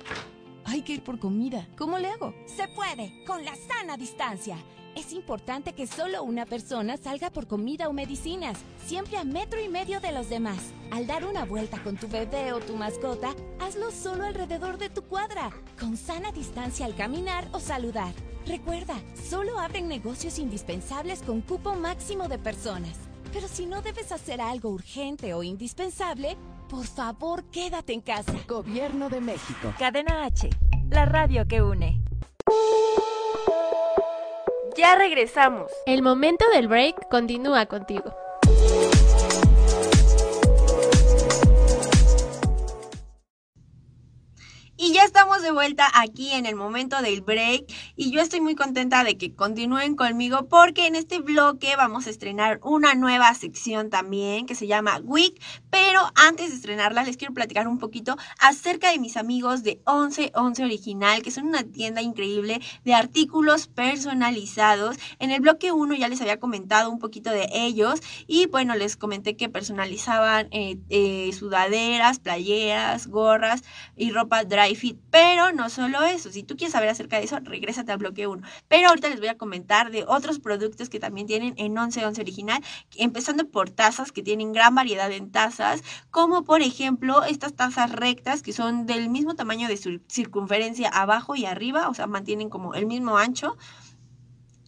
[0.67, 1.67] Hay que ir por comida.
[1.79, 2.35] ¿Cómo le hago?
[2.45, 4.59] Se puede, con la sana distancia.
[4.95, 9.71] Es importante que solo una persona salga por comida o medicinas, siempre a metro y
[9.71, 10.59] medio de los demás.
[10.91, 15.01] Al dar una vuelta con tu bebé o tu mascota, hazlo solo alrededor de tu
[15.05, 15.49] cuadra,
[15.81, 18.13] con sana distancia al caminar o saludar.
[18.47, 22.99] Recuerda, solo abren negocios indispensables con cupo máximo de personas.
[23.33, 26.37] Pero si no debes hacer algo urgente o indispensable,
[26.69, 28.33] por favor quédate en casa.
[28.47, 29.73] Gobierno de México.
[29.79, 30.51] Cadena H,
[30.91, 32.01] la radio que une.
[34.77, 35.71] Ya regresamos.
[35.87, 38.15] El momento del break continúa contigo.
[44.77, 48.57] Y ya estamos de vuelta aquí en el momento del break y yo estoy muy
[48.57, 53.89] contenta de que continúen conmigo porque en este bloque vamos a estrenar una nueva sección
[53.89, 58.91] también que se llama Week, pero antes de estrenarla les quiero platicar un poquito acerca
[58.91, 64.97] de mis amigos de 1111 Original, que son una tienda increíble de artículos personalizados.
[65.21, 68.97] En el bloque 1 ya les había comentado un poquito de ellos y bueno, les
[68.97, 73.63] comenté que personalizaban eh, eh, sudaderas, playeras, gorras
[73.97, 74.99] y ropa dry fit.
[75.11, 78.47] Pero no solo eso, si tú quieres saber acerca de eso, regrésate al bloque 1.
[78.69, 82.63] Pero ahorita les voy a comentar de otros productos que también tienen en 1111 original,
[82.97, 88.43] empezando por tazas que tienen gran variedad en tazas, como por ejemplo estas tazas rectas
[88.43, 92.75] que son del mismo tamaño de su circunferencia abajo y arriba, o sea, mantienen como
[92.75, 93.57] el mismo ancho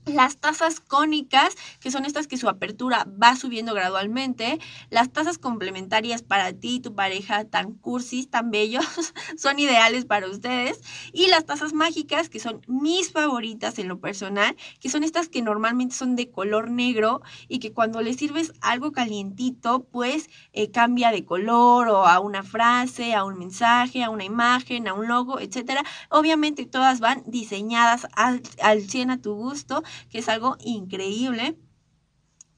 [0.06, 6.22] las tazas cónicas, que son estas que su apertura va subiendo gradualmente, las tazas complementarias
[6.22, 8.84] para ti y tu pareja tan cursis, tan bellos,
[9.36, 10.80] son ideales para ustedes,
[11.12, 15.42] y las tazas mágicas, que son mis favoritas en lo personal, que son estas que
[15.42, 21.10] normalmente son de color negro y que cuando le sirves algo calientito, pues eh, cambia
[21.10, 25.40] de color o a una frase, a un mensaje, a una imagen, a un logo,
[25.40, 25.84] etcétera.
[26.10, 31.58] Obviamente todas van diseñadas al, al 100 a tu gusto que es algo increíble.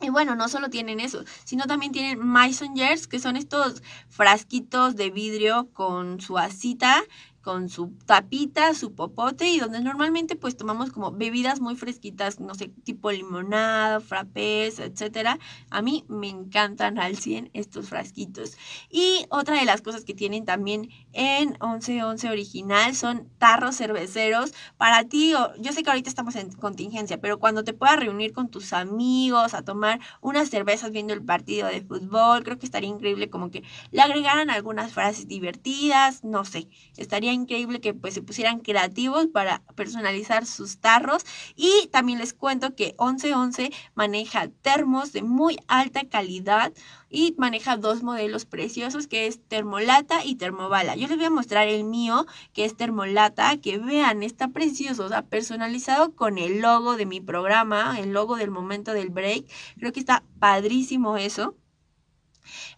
[0.00, 4.94] Y bueno, no solo tienen eso, sino también tienen Mason Jars, que son estos frasquitos
[4.94, 7.02] de vidrio con su asita
[7.42, 12.54] con su tapita, su popote y donde normalmente pues tomamos como bebidas muy fresquitas, no
[12.54, 15.38] sé, tipo limonada, frappés, etcétera.
[15.70, 18.56] A mí me encantan al 100 estos frasquitos.
[18.90, 25.04] Y otra de las cosas que tienen también en 1111 original son tarros cerveceros para
[25.04, 25.32] ti.
[25.58, 29.54] Yo sé que ahorita estamos en contingencia, pero cuando te puedas reunir con tus amigos
[29.54, 33.62] a tomar unas cervezas viendo el partido de fútbol, creo que estaría increíble como que
[33.90, 39.62] le agregaran algunas frases divertidas, no sé, estaría increíble que pues se pusieran creativos para
[39.74, 41.24] personalizar sus tarros
[41.56, 46.72] y también les cuento que 1111 maneja termos de muy alta calidad
[47.10, 50.96] y maneja dos modelos preciosos que es termolata y termobala.
[50.96, 55.08] Yo les voy a mostrar el mío que es termolata, que vean, está precioso, o
[55.08, 59.46] sea, personalizado con el logo de mi programa, el logo del momento del break.
[59.78, 61.54] Creo que está padrísimo eso.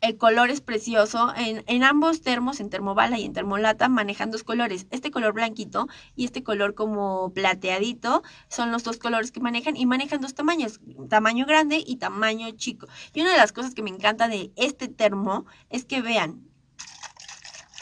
[0.01, 1.33] El color es precioso.
[1.37, 4.87] En, en, ambos termos, en termobala y en termolata, manejan dos colores.
[4.91, 9.87] Este color blanquito y este color como plateadito son los dos colores que manejan y
[9.87, 12.87] manejan dos tamaños, tamaño grande y tamaño chico.
[13.15, 16.50] Y una de las cosas que me encanta de este termo es que vean,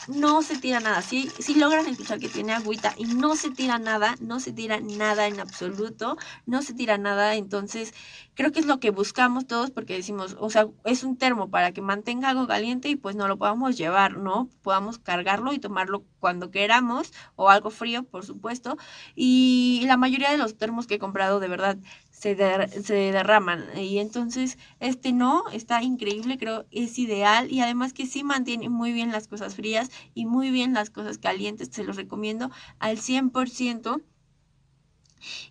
[0.09, 1.03] no se tira nada.
[1.03, 4.81] Si, si logran escuchar que tiene agüita y no se tira nada, no se tira
[4.81, 6.17] nada en absoluto,
[6.47, 7.35] no se tira nada.
[7.37, 7.95] Entonces,
[8.35, 11.73] creo que es lo que buscamos todos porque decimos, o sea, es un termo para
[11.73, 14.49] que mantenga algo caliente y pues no lo podamos llevar, ¿no?
[14.63, 18.77] Podamos cargarlo y tomarlo cuando queramos o algo frío, por supuesto.
[19.15, 21.79] Y la mayoría de los termos que he comprado, de verdad,
[22.19, 22.37] se,
[22.83, 23.65] se derraman.
[23.77, 27.51] Y entonces, este no, está increíble, creo, es ideal.
[27.51, 31.19] Y además que sí mantiene muy bien las cosas frías y muy bien las cosas
[31.19, 31.69] calientes.
[31.71, 32.51] Se los recomiendo
[32.81, 34.03] al 100%.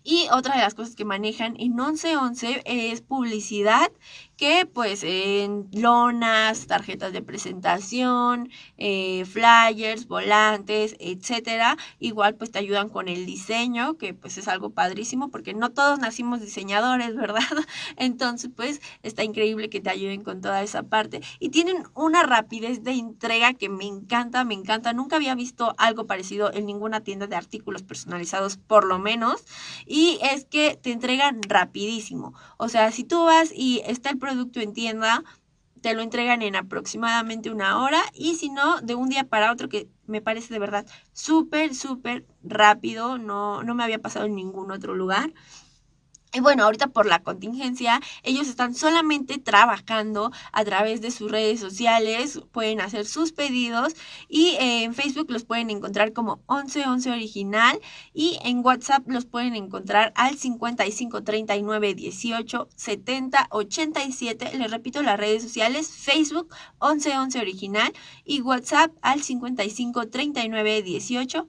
[0.02, 3.90] Y otra de las cosas que manejan en 1111 es publicidad
[4.38, 12.88] que pues en lonas, tarjetas de presentación, eh, flyers, volantes, etcétera, igual pues te ayudan
[12.88, 17.42] con el diseño, que pues es algo padrísimo porque no todos nacimos diseñadores, ¿verdad?
[17.96, 21.20] Entonces pues está increíble que te ayuden con toda esa parte.
[21.40, 26.06] Y tienen una rapidez de entrega que me encanta, me encanta, nunca había visto algo
[26.06, 29.42] parecido en ninguna tienda de artículos personalizados por lo menos.
[29.84, 34.60] Y es que te entregan rapidísimo, o sea, si tú vas y está el producto
[34.60, 35.24] en tienda,
[35.80, 39.68] te lo entregan en aproximadamente una hora y si no, de un día para otro,
[39.70, 44.70] que me parece de verdad súper, súper rápido, no, no me había pasado en ningún
[44.70, 45.32] otro lugar.
[46.34, 51.58] Y bueno, ahorita por la contingencia, ellos están solamente trabajando a través de sus redes
[51.58, 53.94] sociales, pueden hacer sus pedidos
[54.28, 57.80] y eh, en Facebook los pueden encontrar como 1111 original
[58.12, 64.58] y en WhatsApp los pueden encontrar al 55 39 18 70 87.
[64.58, 67.92] Les repito las redes sociales, Facebook 1111 original
[68.26, 71.48] y WhatsApp al 55 39 18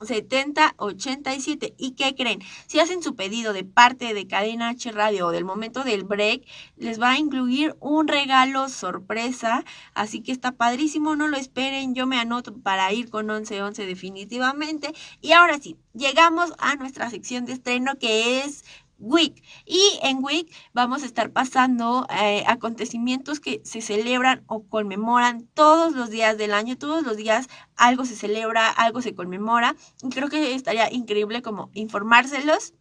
[0.00, 1.74] 7087.
[1.78, 2.40] ¿Y qué creen?
[2.66, 6.44] Si hacen su pedido de parte de Cadena H Radio o del momento del break,
[6.76, 9.64] les va a incluir un regalo sorpresa.
[9.94, 11.94] Así que está padrísimo, no lo esperen.
[11.94, 14.92] Yo me anoto para ir con 1111 definitivamente.
[15.20, 18.64] Y ahora sí, llegamos a nuestra sección de estreno que es
[18.98, 19.42] Week.
[19.64, 25.94] Y en Week vamos a estar pasando eh, acontecimientos que se celebran o conmemoran todos
[25.94, 29.76] los días del año, todos los días algo se celebra, algo se conmemora.
[30.02, 32.74] Y creo que estaría increíble como informárselos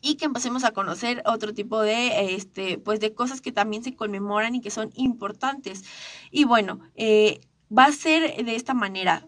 [0.00, 3.94] y que empecemos a conocer otro tipo de este pues de cosas que también se
[3.94, 5.84] conmemoran y que son importantes
[6.30, 7.40] y bueno eh,
[7.76, 9.26] va a ser de esta manera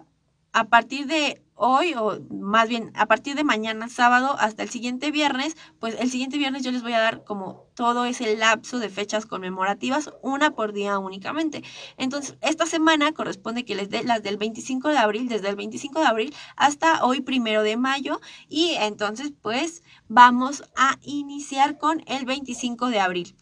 [0.53, 5.10] a partir de hoy o más bien a partir de mañana sábado hasta el siguiente
[5.10, 8.88] viernes, pues el siguiente viernes yo les voy a dar como todo ese lapso de
[8.88, 11.64] fechas conmemorativas, una por día únicamente.
[11.96, 16.00] Entonces, esta semana corresponde que les dé las del 25 de abril, desde el 25
[16.00, 22.26] de abril hasta hoy primero de mayo y entonces pues vamos a iniciar con el
[22.26, 23.34] 25 de abril.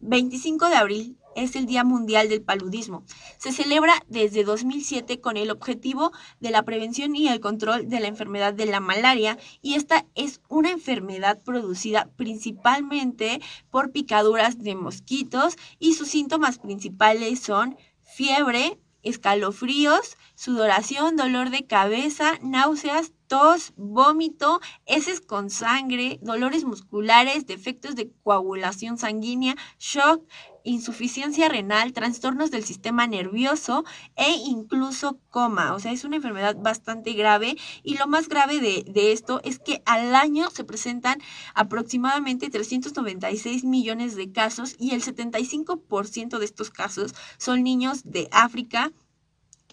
[0.00, 3.04] 25 de abril es el Día Mundial del Paludismo.
[3.38, 8.08] Se celebra desde 2007 con el objetivo de la prevención y el control de la
[8.08, 13.40] enfermedad de la malaria y esta es una enfermedad producida principalmente
[13.70, 22.38] por picaduras de mosquitos y sus síntomas principales son fiebre, escalofríos, sudoración, dolor de cabeza,
[22.42, 30.26] náuseas, tos, vómito, heces con sangre, dolores musculares, defectos de coagulación sanguínea, shock,
[30.64, 33.84] insuficiencia renal, trastornos del sistema nervioso
[34.16, 35.74] e incluso coma.
[35.74, 39.60] O sea, es una enfermedad bastante grave y lo más grave de, de esto es
[39.60, 41.20] que al año se presentan
[41.54, 48.90] aproximadamente 396 millones de casos y el 75% de estos casos son niños de África,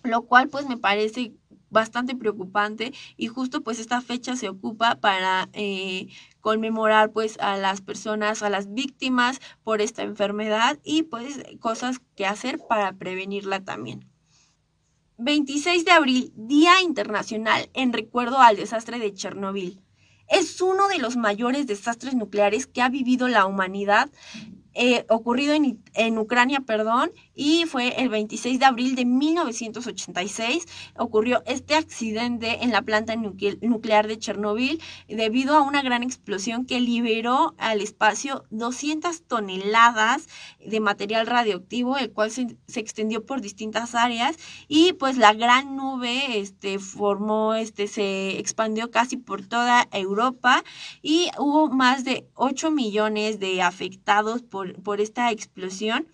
[0.04, 1.34] lo cual pues me parece
[1.78, 6.08] bastante preocupante y justo pues esta fecha se ocupa para eh,
[6.42, 12.25] conmemorar pues a las personas, a las víctimas por esta enfermedad y pues cosas que
[12.25, 14.10] hacer para prevenirla también.
[15.19, 19.80] 26 de abril, Día Internacional en recuerdo al desastre de Chernobyl.
[20.28, 24.10] Es uno de los mayores desastres nucleares que ha vivido la humanidad
[24.80, 30.65] eh, ocurrido en, en, Ucrania, perdón, y fue el 26 de abril de 1986.
[30.98, 36.81] Ocurrió este accidente en la planta nuclear de Chernobyl debido a una gran explosión que
[36.81, 40.27] liberó al espacio 200 toneladas
[40.60, 44.35] de material radioactivo, el cual se, se extendió por distintas áreas
[44.67, 50.63] y pues la gran nube este, formó, este, se expandió casi por toda Europa
[51.02, 56.08] y hubo más de 8 millones de afectados por por, esta explosión.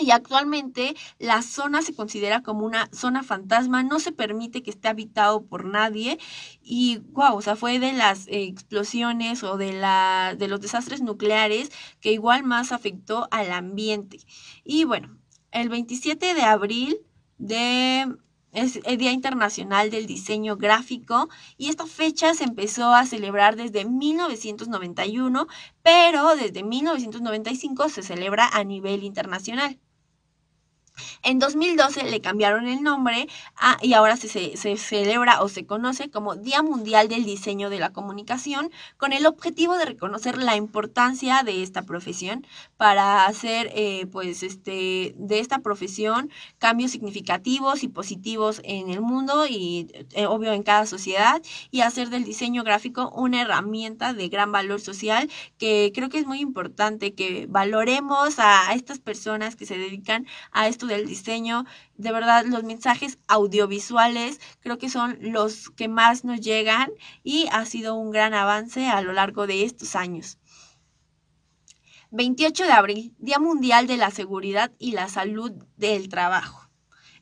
[0.00, 4.88] Y actualmente la zona se considera como una zona fantasma, no se permite que esté
[4.88, 6.18] habitado por nadie.
[6.62, 11.70] Y wow, o sea, fue de las explosiones o de, la, de los desastres nucleares
[12.00, 14.18] que igual más afectó al ambiente.
[14.64, 15.16] Y bueno,
[15.52, 16.98] el 27 de abril
[17.38, 18.06] de
[18.52, 23.84] es el Día Internacional del Diseño Gráfico y esta fecha se empezó a celebrar desde
[23.84, 25.46] 1991,
[25.82, 29.78] pero desde 1995 se celebra a nivel internacional.
[31.22, 33.28] En 2012 le cambiaron el nombre
[33.82, 37.92] y ahora se, se, celebra o se conoce como Día Mundial del Diseño de la
[37.92, 44.42] Comunicación con el objetivo de reconocer la importancia de esta profesión para hacer eh, pues
[44.42, 50.62] este de esta profesión cambios significativos y positivos en el mundo y eh, obvio en
[50.62, 56.08] cada sociedad y hacer del diseño gráfico una herramienta de gran valor social que creo
[56.08, 61.64] que es muy importante que valoremos a estas personas que se dedican a del diseño.
[61.96, 66.90] De verdad, los mensajes audiovisuales creo que son los que más nos llegan
[67.22, 70.38] y ha sido un gran avance a lo largo de estos años.
[72.12, 76.68] 28 de abril, Día Mundial de la Seguridad y la Salud del Trabajo.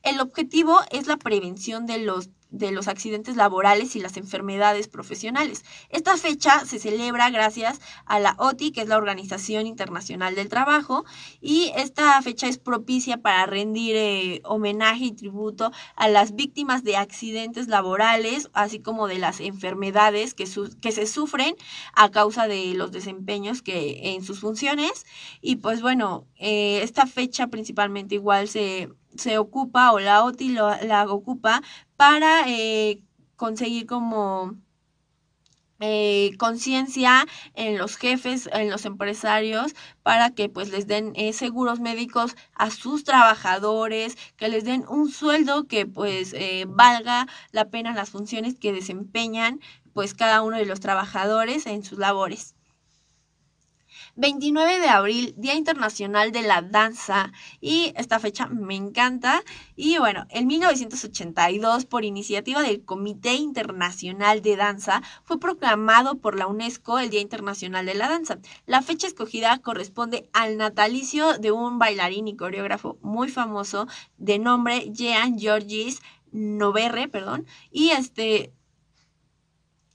[0.01, 5.63] El objetivo es la prevención de los de los accidentes laborales y las enfermedades profesionales.
[5.89, 11.05] Esta fecha se celebra gracias a la OTI, que es la Organización Internacional del Trabajo,
[11.41, 16.97] y esta fecha es propicia para rendir eh, homenaje y tributo a las víctimas de
[16.97, 20.47] accidentes laborales, así como de las enfermedades que,
[20.81, 21.55] que se sufren
[21.93, 25.05] a causa de los desempeños que en sus funciones.
[25.41, 31.05] Y pues bueno, eh, esta fecha principalmente igual se se ocupa o la OTI la
[31.09, 31.61] ocupa
[31.97, 33.01] para eh,
[33.35, 34.55] conseguir como
[35.81, 41.79] eh, conciencia en los jefes, en los empresarios, para que pues les den eh, seguros
[41.79, 46.35] médicos a sus trabajadores, que les den un sueldo que pues
[46.67, 49.59] valga la pena las funciones que desempeñan
[49.93, 52.55] pues cada uno de los trabajadores en sus labores.
[54.19, 57.31] 29 de abril, Día Internacional de la Danza.
[57.61, 59.41] Y esta fecha me encanta.
[59.77, 66.47] Y bueno, en 1982, por iniciativa del Comité Internacional de Danza, fue proclamado por la
[66.47, 68.39] UNESCO el Día Internacional de la Danza.
[68.65, 74.91] La fecha escogida corresponde al natalicio de un bailarín y coreógrafo muy famoso de nombre
[74.91, 76.01] Jean Georges
[76.31, 77.45] Noverre, perdón.
[77.71, 78.51] Y este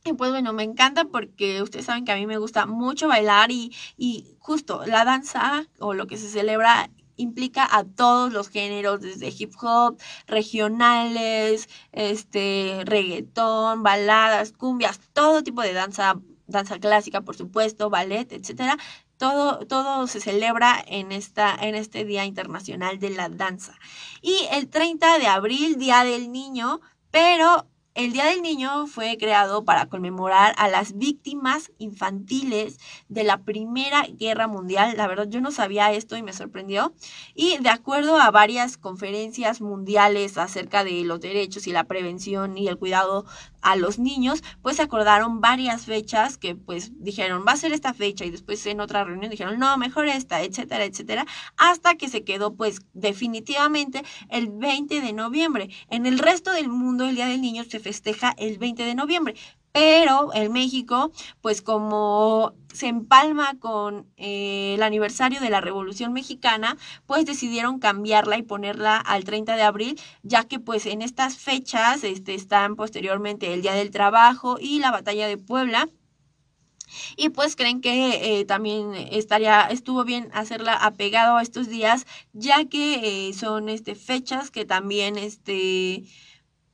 [0.04, 3.50] y pues bueno, me encanta porque ustedes saben que a mí me gusta mucho bailar
[3.50, 9.00] y, y justo la danza o lo que se celebra implica a todos los géneros,
[9.00, 17.36] desde hip hop, regionales, este, reggaetón, baladas, cumbias, todo tipo de danza, danza clásica, por
[17.36, 18.76] supuesto, ballet, etcétera.
[19.16, 23.74] Todo, todo se celebra en, esta, en este Día Internacional de la Danza.
[24.20, 26.80] Y el 30 de abril, Día del Niño,
[27.12, 32.78] pero el Día del Niño fue creado para conmemorar a las víctimas infantiles
[33.08, 34.96] de la Primera Guerra Mundial.
[34.96, 36.92] La verdad, yo no sabía esto y me sorprendió.
[37.36, 42.66] Y de acuerdo a varias conferencias mundiales acerca de los derechos y la prevención y
[42.66, 43.26] el cuidado
[43.64, 48.24] a los niños, pues acordaron varias fechas que pues dijeron, va a ser esta fecha
[48.24, 52.54] y después en otra reunión dijeron, no, mejor esta, etcétera, etcétera, hasta que se quedó
[52.54, 55.70] pues definitivamente el 20 de noviembre.
[55.88, 59.34] En el resto del mundo el Día del Niño se festeja el 20 de noviembre,
[59.74, 61.10] pero en México,
[61.40, 68.38] pues como se empalma con eh, el aniversario de la Revolución Mexicana, pues decidieron cambiarla
[68.38, 73.52] y ponerla al 30 de abril, ya que pues en estas fechas este, están posteriormente
[73.52, 75.88] el Día del Trabajo y la Batalla de Puebla.
[77.16, 82.64] Y pues creen que eh, también estaría, estuvo bien hacerla apegado a estos días, ya
[82.66, 86.04] que eh, son este, fechas que también este,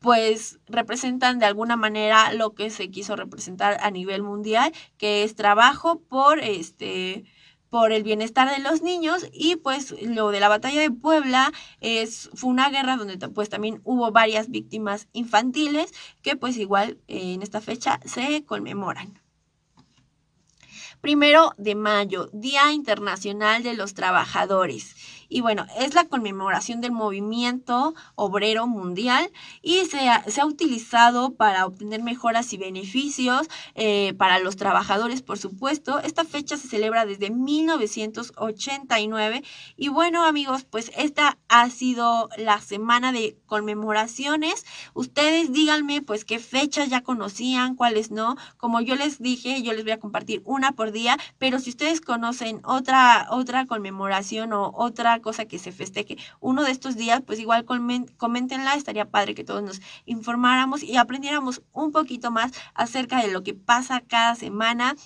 [0.01, 5.36] pues representan de alguna manera lo que se quiso representar a nivel mundial, que es
[5.36, 7.24] trabajo por este
[7.68, 12.28] por el bienestar de los niños y pues lo de la batalla de Puebla es
[12.34, 17.42] fue una guerra donde pues también hubo varias víctimas infantiles que pues igual eh, en
[17.42, 19.20] esta fecha se conmemoran.
[21.01, 24.96] Primero de mayo, Día Internacional de los Trabajadores.
[25.30, 29.30] Y bueno, es la conmemoración del movimiento obrero mundial
[29.62, 35.22] y se ha, se ha utilizado para obtener mejoras y beneficios eh, para los trabajadores,
[35.22, 36.00] por supuesto.
[36.00, 39.44] Esta fecha se celebra desde 1989.
[39.76, 44.66] Y bueno, amigos, pues esta ha sido la semana de conmemoraciones.
[44.94, 48.34] Ustedes díganme, pues, qué fechas ya conocían, cuáles no.
[48.56, 52.00] Como yo les dije, yo les voy a compartir una por día, pero si ustedes
[52.00, 57.38] conocen otra, otra conmemoración o otra cosa que se festeje uno de estos días, pues
[57.38, 63.30] igual coméntenla, estaría padre que todos nos informáramos y aprendiéramos un poquito más acerca de
[63.30, 64.96] lo que pasa cada semana.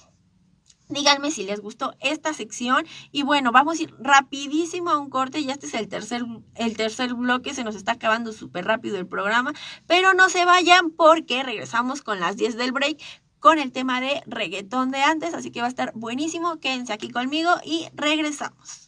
[0.89, 2.85] Díganme si les gustó esta sección.
[3.11, 5.43] Y bueno, vamos a ir rapidísimo a un corte.
[5.43, 6.25] Ya este es el tercer,
[6.57, 7.55] el tercer bloque.
[7.55, 9.55] Se nos está acabando súper rápido el programa.
[9.87, 13.03] Pero no se vayan porque regresamos con las 10 del break
[13.41, 15.33] con el tema de reggaetón de antes.
[15.33, 16.61] Así que va a estar buenísimo.
[16.61, 18.84] Quédense aquí conmigo y regresamos.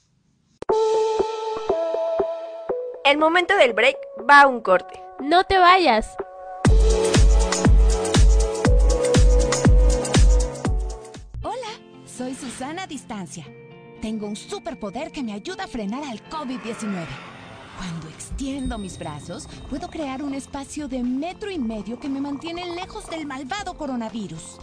[3.09, 3.97] El momento del break
[4.29, 5.01] va a un corte.
[5.21, 6.17] No te vayas.
[11.41, 11.69] Hola,
[12.05, 13.47] soy Susana Distancia.
[14.03, 17.07] Tengo un superpoder que me ayuda a frenar al COVID-19.
[17.79, 22.75] Cuando extiendo mis brazos, puedo crear un espacio de metro y medio que me mantiene
[22.75, 24.59] lejos del malvado coronavirus.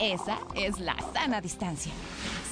[0.00, 1.92] Esa es la sana distancia.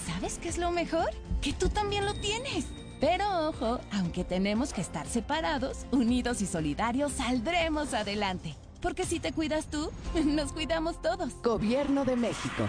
[0.06, 1.10] ¿Sabes qué es lo mejor?
[1.40, 2.66] Que tú también lo tienes.
[3.02, 8.54] Pero ojo, aunque tenemos que estar separados, unidos y solidarios, saldremos adelante.
[8.80, 9.90] Porque si te cuidas tú,
[10.24, 11.34] nos cuidamos todos.
[11.42, 12.68] Gobierno de México.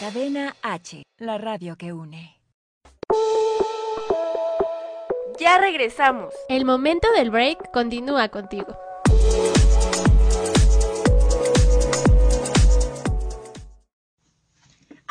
[0.00, 2.40] Cadena H, la radio que une.
[5.38, 6.34] Ya regresamos.
[6.48, 8.76] El momento del break continúa contigo.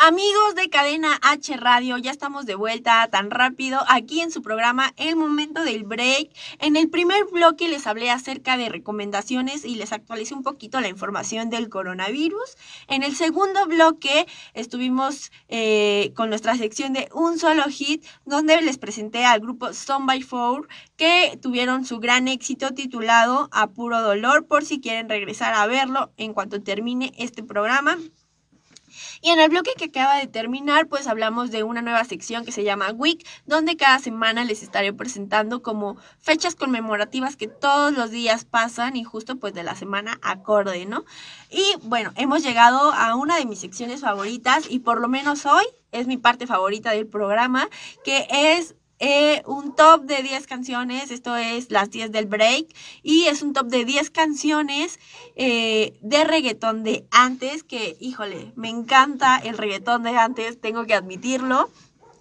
[0.02, 4.94] Amigos de Cadena H Radio, ya estamos de vuelta tan rápido aquí en su programa
[4.96, 6.30] El Momento del Break.
[6.60, 10.88] En el primer bloque les hablé acerca de recomendaciones y les actualicé un poquito la
[10.88, 12.56] información del coronavirus.
[12.88, 18.78] En el segundo bloque estuvimos eh, con nuestra sección de Un Solo Hit, donde les
[18.78, 24.48] presenté al grupo Son by Four que tuvieron su gran éxito titulado A Puro Dolor,
[24.48, 27.98] por si quieren regresar a verlo en cuanto termine este programa.
[29.22, 32.52] Y en el bloque que acaba de terminar, pues hablamos de una nueva sección que
[32.52, 38.12] se llama Week, donde cada semana les estaré presentando como fechas conmemorativas que todos los
[38.12, 41.06] días pasan y justo pues de la semana acorde, ¿no?
[41.50, 45.66] Y bueno, hemos llegado a una de mis secciones favoritas y por lo menos hoy
[45.92, 47.68] es mi parte favorita del programa,
[48.04, 52.68] que es eh, un top de 10 canciones, esto es las 10 del break,
[53.02, 55.00] y es un top de 10 canciones
[55.36, 60.94] eh, de reggaetón de antes, que híjole, me encanta el reggaetón de antes, tengo que
[60.94, 61.70] admitirlo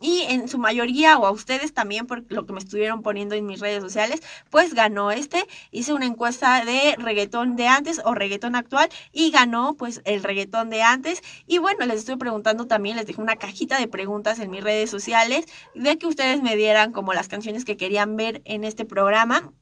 [0.00, 3.46] y en su mayoría, o a ustedes también, por lo que me estuvieron poniendo en
[3.46, 5.44] mis redes sociales, pues ganó este.
[5.70, 10.70] Hice una encuesta de reggaetón de antes o reggaetón actual y ganó pues el reggaetón
[10.70, 11.22] de antes.
[11.46, 14.90] Y bueno, les estoy preguntando también, les dejé una cajita de preguntas en mis redes
[14.90, 19.52] sociales de que ustedes me dieran como las canciones que querían ver en este programa.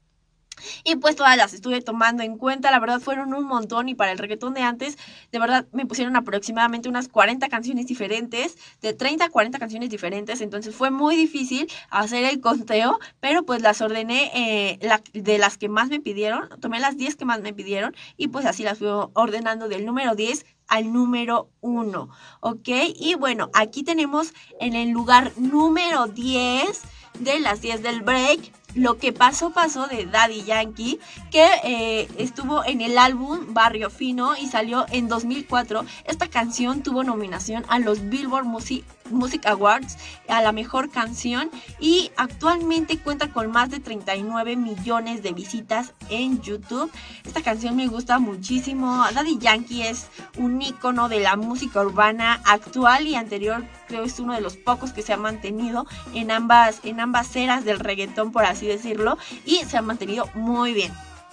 [0.85, 4.13] Y pues todas las estuve tomando en cuenta, la verdad fueron un montón y para
[4.13, 4.99] el reggaetón de antes,
[5.33, 10.41] de verdad me pusieron aproximadamente unas 40 canciones diferentes, de 30 a 40 canciones diferentes,
[10.41, 14.79] entonces fue muy difícil hacer el conteo, pero pues las ordené eh,
[15.13, 18.47] de las que más me pidieron, tomé las 10 que más me pidieron y pues
[18.47, 22.09] así las fui ordenando del número 10 al número 1,
[22.41, 22.69] ¿ok?
[22.97, 26.83] Y bueno, aquí tenemos en el lugar número 10
[27.21, 31.01] de las 10 del break lo que pasó pasó de Daddy Yankee,
[31.31, 35.85] que eh, estuvo en el álbum Barrio Fino y salió en 2004.
[36.05, 39.97] Esta canción tuvo nominación a los Billboard Music, Music Awards
[40.29, 41.51] a la mejor canción
[41.81, 46.91] y actualmente cuenta con más de 39 millones de visitas en YouTube.
[47.25, 49.05] Esta canción me gusta muchísimo.
[49.15, 53.65] Daddy Yankee es un icono de la música urbana actual y anterior.
[53.89, 57.65] Creo es uno de los pocos que se ha mantenido en ambas, en ambas eras
[57.65, 60.93] del reggaetón, por así decirlo, y se ha mantenido muy bien.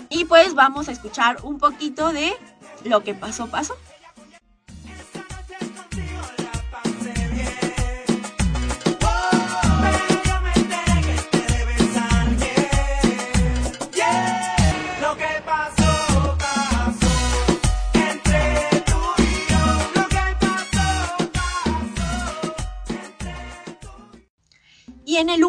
[0.09, 2.33] Y pues vamos a escuchar un poquito de
[2.83, 3.75] lo que pasó, pasó.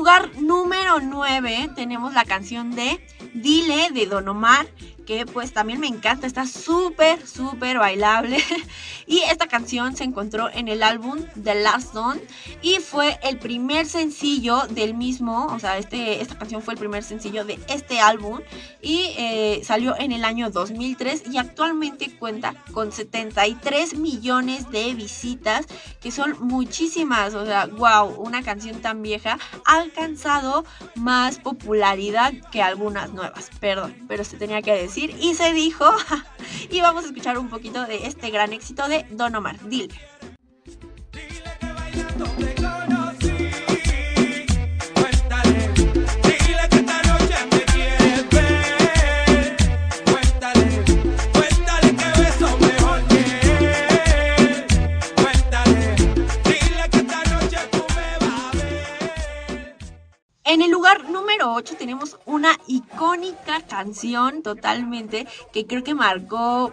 [0.05, 3.01] Lugar número 9 tenemos la canción de
[3.33, 4.67] Dile de Don Omar
[5.05, 8.39] que pues también me encanta, está súper, súper bailable.
[9.07, 12.21] y esta canción se encontró en el álbum The Last Dawn
[12.63, 17.03] y fue el primer sencillo del mismo, o sea, este, esta canción fue el primer
[17.03, 18.41] sencillo de este álbum
[18.81, 25.67] y eh, salió en el año 2003 y actualmente cuenta con 73 millones de visitas,
[26.01, 32.63] que son muchísimas, o sea, wow, una canción tan vieja ha alcanzado más popularidad que
[32.63, 35.85] algunas nuevas, perdón, pero se tenía que decir y se dijo.
[36.71, 39.59] y vamos a escuchar un poquito de este gran éxito de Don Omar.
[39.69, 39.95] Dile.
[60.47, 66.71] En el lugar número 8 tenemos una icónica canción totalmente que creo que marcó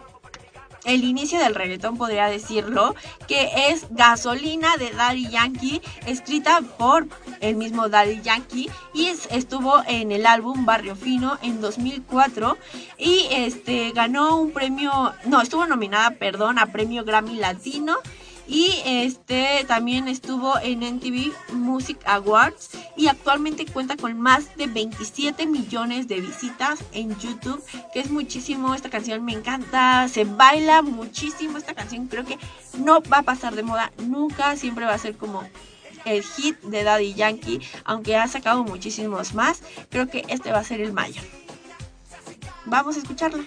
[0.84, 2.96] el inicio del reggaetón, podría decirlo,
[3.30, 7.08] que es Gasolina de Daddy Yankee, escrita por
[7.40, 12.58] el mismo Daddy Yankee y estuvo en el álbum Barrio Fino en 2004
[12.98, 17.98] y este ganó un premio, no, estuvo nominada, perdón, a premio Grammy Latino
[18.48, 25.46] y este también estuvo en MTV Music Awards y actualmente cuenta con más de 27
[25.48, 27.64] millones de visitas en YouTube,
[27.94, 28.76] que es muchísimo.
[28.76, 31.58] Esta canción me encanta, se baila muchísimo.
[31.58, 32.38] Esta canción creo que
[32.78, 35.44] no va a pasar de moda nunca, siempre va a ser como
[36.06, 39.62] el hit de Daddy Yankee, aunque ha sacado muchísimos más.
[39.90, 41.24] Creo que este va a ser el mayor.
[42.66, 43.44] Vamos a escucharla.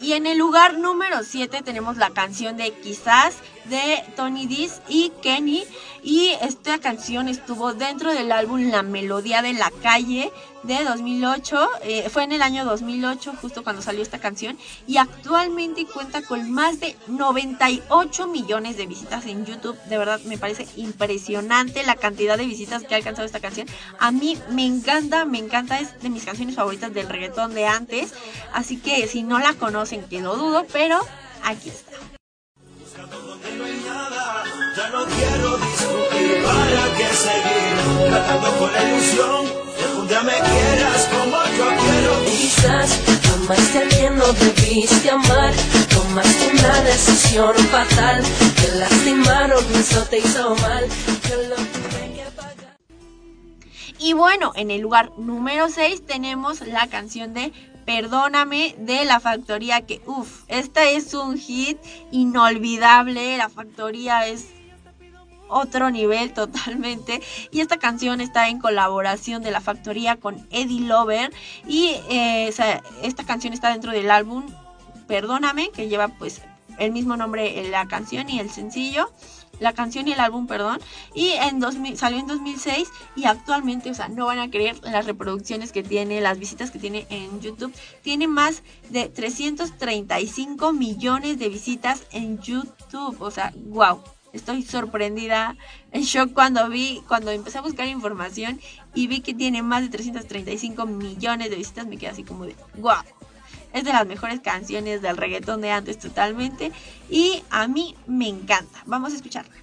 [0.00, 3.34] Y en el lugar número 7 tenemos la canción de Quizás
[3.68, 5.64] de Tony Diz y Kenny.
[6.02, 11.68] Y esta canción estuvo dentro del álbum La Melodía de la Calle de 2008.
[11.82, 14.56] Eh, fue en el año 2008, justo cuando salió esta canción.
[14.86, 19.78] Y actualmente cuenta con más de 98 millones de visitas en YouTube.
[19.84, 23.66] De verdad, me parece impresionante la cantidad de visitas que ha alcanzado esta canción.
[23.98, 25.80] A mí me encanta, me encanta.
[25.80, 28.14] Es de mis canciones favoritas del reggaetón de antes.
[28.52, 30.98] Así que si no la conocen, que lo dudo, pero
[31.44, 32.17] aquí está.
[34.76, 40.22] Ya no quiero discutir, para que seguir tratando con la ilusión de que un día
[40.22, 42.24] me quieras como yo quiero.
[42.24, 45.54] Quizás tomaste a quien no debiste amar,
[45.94, 48.24] tomaste una decisión fatal,
[48.56, 50.84] te lastimaron, eso te hizo mal,
[51.28, 52.78] yo lo tuve que pagar.
[54.00, 57.52] Y bueno, en el lugar número 6 tenemos la canción de
[57.88, 61.78] Perdóname de la factoría que, uff, esta es un hit
[62.10, 64.48] inolvidable, la factoría es
[65.48, 67.22] otro nivel totalmente.
[67.50, 71.32] Y esta canción está en colaboración de la factoría con Eddie Lover.
[71.66, 72.52] Y eh,
[73.02, 74.44] esta canción está dentro del álbum
[75.06, 76.42] Perdóname que lleva pues
[76.78, 79.10] el mismo nombre en la canción y el sencillo
[79.60, 80.80] la canción y el álbum, perdón,
[81.14, 85.06] y en 2000, salió en 2006 y actualmente, o sea, no van a creer las
[85.06, 87.74] reproducciones que tiene, las visitas que tiene en YouTube.
[88.02, 94.02] Tiene más de 335 millones de visitas en YouTube, o sea, wow.
[94.32, 95.56] Estoy sorprendida,
[95.90, 98.60] en shock cuando vi, cuando empecé a buscar información
[98.94, 102.54] y vi que tiene más de 335 millones de visitas, me quedé así como de
[102.76, 103.02] wow.
[103.72, 106.72] Es de las mejores canciones del reggaetón de antes totalmente.
[107.10, 108.82] Y a mí me encanta.
[108.86, 109.54] Vamos a escucharla.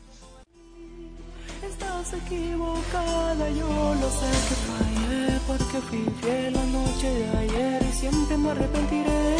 [1.64, 7.91] Estás equivocada, yo lo sé que fallé porque fui fiel la noche de ayer y
[7.93, 9.36] siempre me arrepentiré.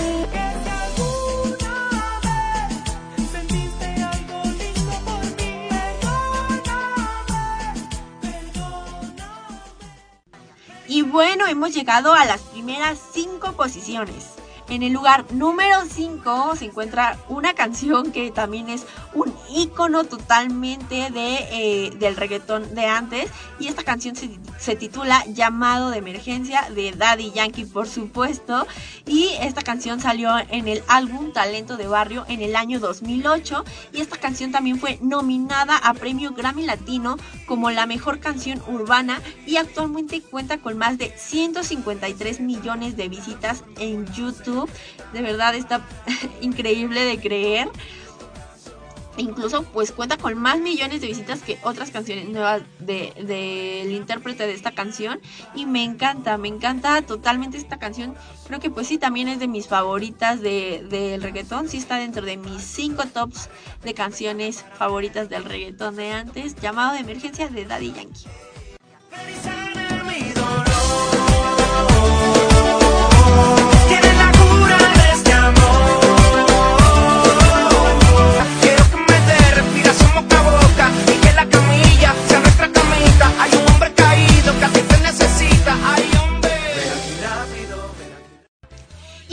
[10.88, 14.35] Y bueno, hemos llegado a las primeras cinco posiciones.
[14.68, 21.12] En el lugar número 5 se encuentra una canción que también es un icono totalmente
[21.12, 23.30] de, eh, del reggaetón de antes.
[23.60, 28.66] Y esta canción se, se titula Llamado de Emergencia de Daddy Yankee, por supuesto.
[29.06, 33.64] Y esta canción salió en el álbum Talento de Barrio en el año 2008.
[33.94, 39.22] Y esta canción también fue nominada a premio Grammy Latino como la mejor canción urbana.
[39.46, 44.55] Y actualmente cuenta con más de 153 millones de visitas en YouTube.
[45.14, 45.82] De verdad está
[46.42, 47.70] increíble de creer.
[49.18, 53.92] incluso pues cuenta con más millones de visitas que otras canciones nuevas del de, del
[53.92, 55.20] intérprete de esta canción.
[55.54, 58.16] Y me encanta, me encanta totalmente esta canción,
[58.48, 62.26] creo que pues sí también es de mis favoritas del de, reggaetón, sí está dentro
[62.26, 63.50] de mis cinco tops
[63.84, 68.26] de canciones favoritas del reggaetón de antes, llamado de emergencia de Daddy Yankee.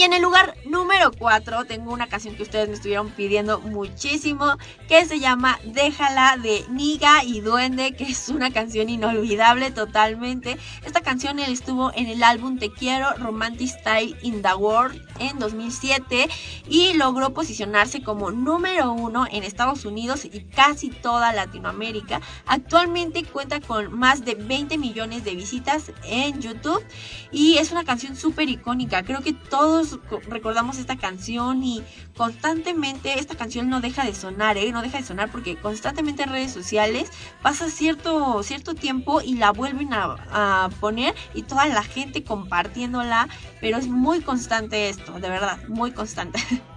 [0.02, 4.56] Y en el lugar número 4 tengo una canción que ustedes me estuvieron pidiendo muchísimo,
[4.88, 10.58] que se llama Déjala de Niga y Duende, que es una canción inolvidable totalmente.
[10.84, 15.38] Esta canción él estuvo en el álbum Te Quiero Romantic Style in the World en
[15.38, 16.28] 2007
[16.68, 22.20] y logró posicionarse como número uno en Estados Unidos y casi toda Latinoamérica.
[22.46, 26.84] Actualmente cuenta con más de 20 millones de visitas en YouTube
[27.30, 29.04] y es una canción súper icónica.
[29.04, 29.91] Creo que todos
[30.28, 31.82] recordamos esta canción y
[32.16, 34.72] constantemente esta canción no deja de sonar, ¿eh?
[34.72, 37.10] No deja de sonar porque constantemente en redes sociales
[37.42, 43.28] pasa cierto, cierto tiempo y la vuelven a, a poner y toda la gente compartiéndola,
[43.60, 46.40] pero es muy constante esto, de verdad, muy constante.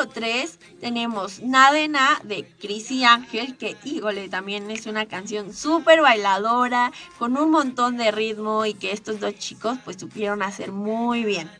[0.00, 6.00] número 3 tenemos Nadena de Chris y Ángel, que híjole, también es una canción súper
[6.00, 11.24] bailadora, con un montón de ritmo y que estos dos chicos pues supieron hacer muy
[11.24, 11.50] bien.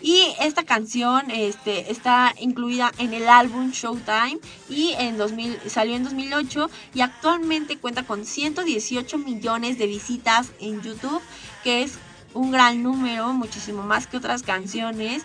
[0.00, 6.04] Y esta canción este, está incluida en el álbum Showtime y en 2000, salió en
[6.04, 11.20] 2008 y actualmente cuenta con 118 millones de visitas en YouTube,
[11.64, 11.98] que es
[12.34, 15.24] un gran número, muchísimo más que otras canciones.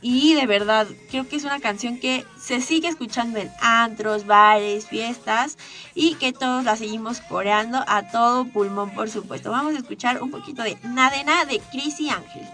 [0.00, 4.86] Y de verdad, creo que es una canción que se sigue escuchando en antros, bares,
[4.86, 5.58] fiestas
[5.94, 9.50] y que todos la seguimos coreando a todo pulmón, por supuesto.
[9.50, 12.46] Vamos a escuchar un poquito de Nadena de Chris y Ángel.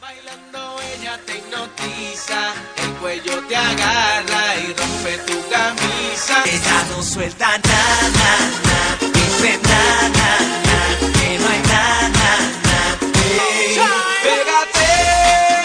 [0.00, 6.42] Bailando ella te hipnotiza, el cuello te agarra y rompe tu camisa.
[6.44, 12.98] Ella no suelta nada, nada, dice nada, nada, que no hay nada, nada.
[13.14, 13.78] Hey,
[14.22, 15.59] pégate.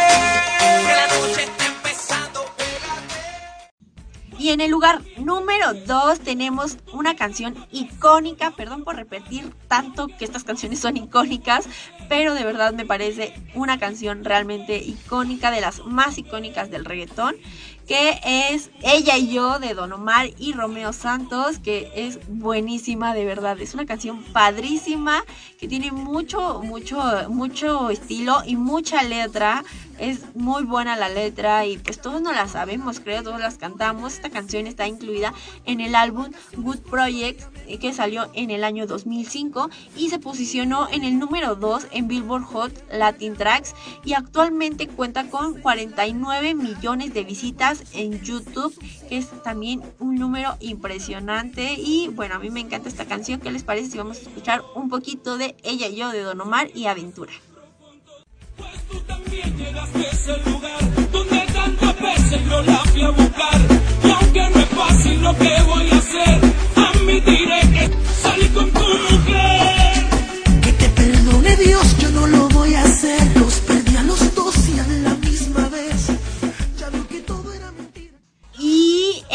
[4.46, 10.24] Y en el lugar número 2 tenemos una canción icónica, perdón por repetir tanto que
[10.24, 11.68] estas canciones son icónicas,
[12.10, 17.36] pero de verdad me parece una canción realmente icónica, de las más icónicas del reggaetón,
[17.88, 23.26] que es Ella y yo de Don Omar y Romeo Santos, que es buenísima de
[23.26, 25.24] verdad, es una canción padrísima,
[25.60, 29.64] que tiene mucho, mucho, mucho estilo y mucha letra,
[30.00, 34.14] es muy buena la letra y pues todos nos la sabemos, creo, todos las cantamos.
[34.14, 35.34] Esta canción está incluida
[35.66, 40.90] en el álbum Good Project eh, que salió en el año 2005 y se posicionó
[40.92, 43.74] en el número 2 en Billboard Hot Latin Tracks
[44.04, 48.74] y actualmente cuenta con 49 millones de visitas en YouTube,
[49.10, 53.40] que es también un número impresionante y bueno, a mí me encanta esta canción.
[53.40, 56.40] ¿Qué les parece si vamos a escuchar un poquito de Ella y yo de Don
[56.42, 57.34] Omar y Aventura?
[58.58, 63.62] Pues tú también llegaste a ese lugar donde tantas veces yo la fui a buscar.
[64.04, 66.42] Y aunque no es fácil lo que voy a hacer,
[66.76, 70.06] admitiré que salí con tu mujer.
[70.62, 73.22] Que te perdone Dios, yo no lo voy a hacer.
[73.38, 73.60] Los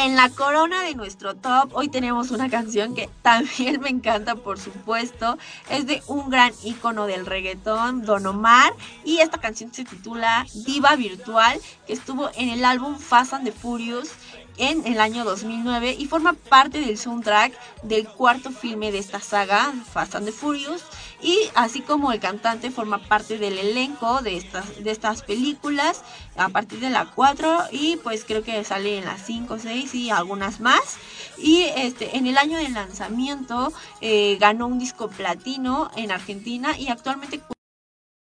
[0.05, 4.59] en la corona de nuestro top, hoy tenemos una canción que también me encanta, por
[4.59, 5.37] supuesto.
[5.69, 8.73] Es de un gran ícono del reggaetón, Don Omar.
[9.05, 13.53] Y esta canción se titula Diva Virtual, que estuvo en el álbum Fast and the
[13.53, 14.11] Furious
[14.57, 19.73] en el año 2009 y forma parte del soundtrack del cuarto filme de esta saga,
[19.93, 20.83] Fast and the Furious.
[21.23, 26.03] Y así como el cantante forma parte del elenco de estas, de estas películas
[26.37, 30.11] a partir de la 4 y pues creo que sale en las 5, 6 y
[30.11, 30.99] algunas más.
[31.39, 36.89] Y este, en el año de lanzamiento eh, ganó un disco platino en Argentina y
[36.89, 37.41] actualmente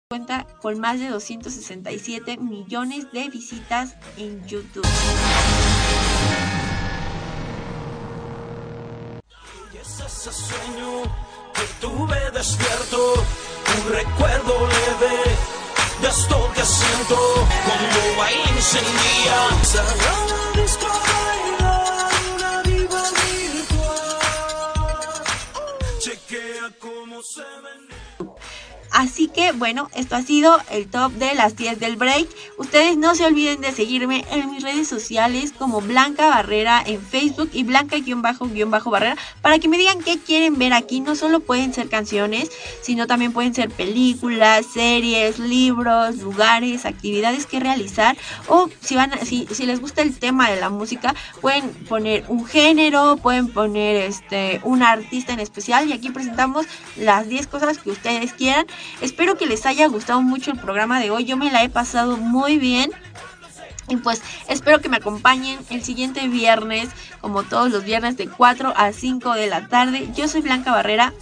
[0.09, 4.87] cuenta con más de 267 millones de visitas en YouTube.
[11.57, 15.15] Que tuve despierto, un recuerdo leve
[16.01, 17.17] de esto que siento
[17.65, 19.07] cuando va encendía.
[28.97, 32.27] Así que bueno, esto ha sido el top de las 10 del break.
[32.57, 37.51] Ustedes no se olviden de seguirme en mis redes sociales como Blanca Barrera en Facebook
[37.53, 40.99] y Blanca-Barrera para que me digan qué quieren ver aquí.
[40.99, 42.49] No solo pueden ser canciones,
[42.81, 48.17] sino también pueden ser películas, series, libros, lugares, actividades que realizar.
[48.47, 52.47] O si, van, si, si les gusta el tema de la música, pueden poner un
[52.47, 55.87] género, pueden poner este, un artista en especial.
[55.87, 58.65] Y aquí presentamos las 10 cosas que ustedes quieran.
[59.01, 61.25] Espero que les haya gustado mucho el programa de hoy.
[61.25, 62.91] Yo me la he pasado muy bien.
[63.89, 66.89] Y pues espero que me acompañen el siguiente viernes,
[67.21, 70.09] como todos los viernes de 4 a 5 de la tarde.
[70.13, 71.13] Yo soy Blanca Barrera.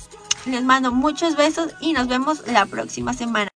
[0.46, 3.50] Les mando muchos besos y nos vemos la próxima semana.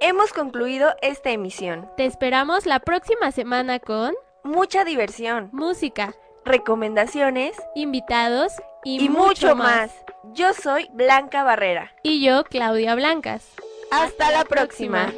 [0.00, 1.88] Hemos concluido esta emisión.
[1.96, 8.52] Te esperamos la próxima semana con Mucha diversión, música, recomendaciones invitados
[8.82, 9.90] y, y, mucho más.
[10.34, 11.92] Yo soy Blanca Barrera.
[12.02, 13.44] Y yo, Claudia Blancas.
[13.90, 15.12] Hasta la próxima.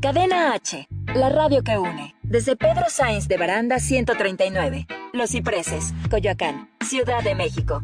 [0.00, 2.14] Cadena H, la radio que une.
[2.22, 7.82] Desde Pedro Sáenz de Baranda 139, Los Cipreses, Coyoacán, Ciudad de México.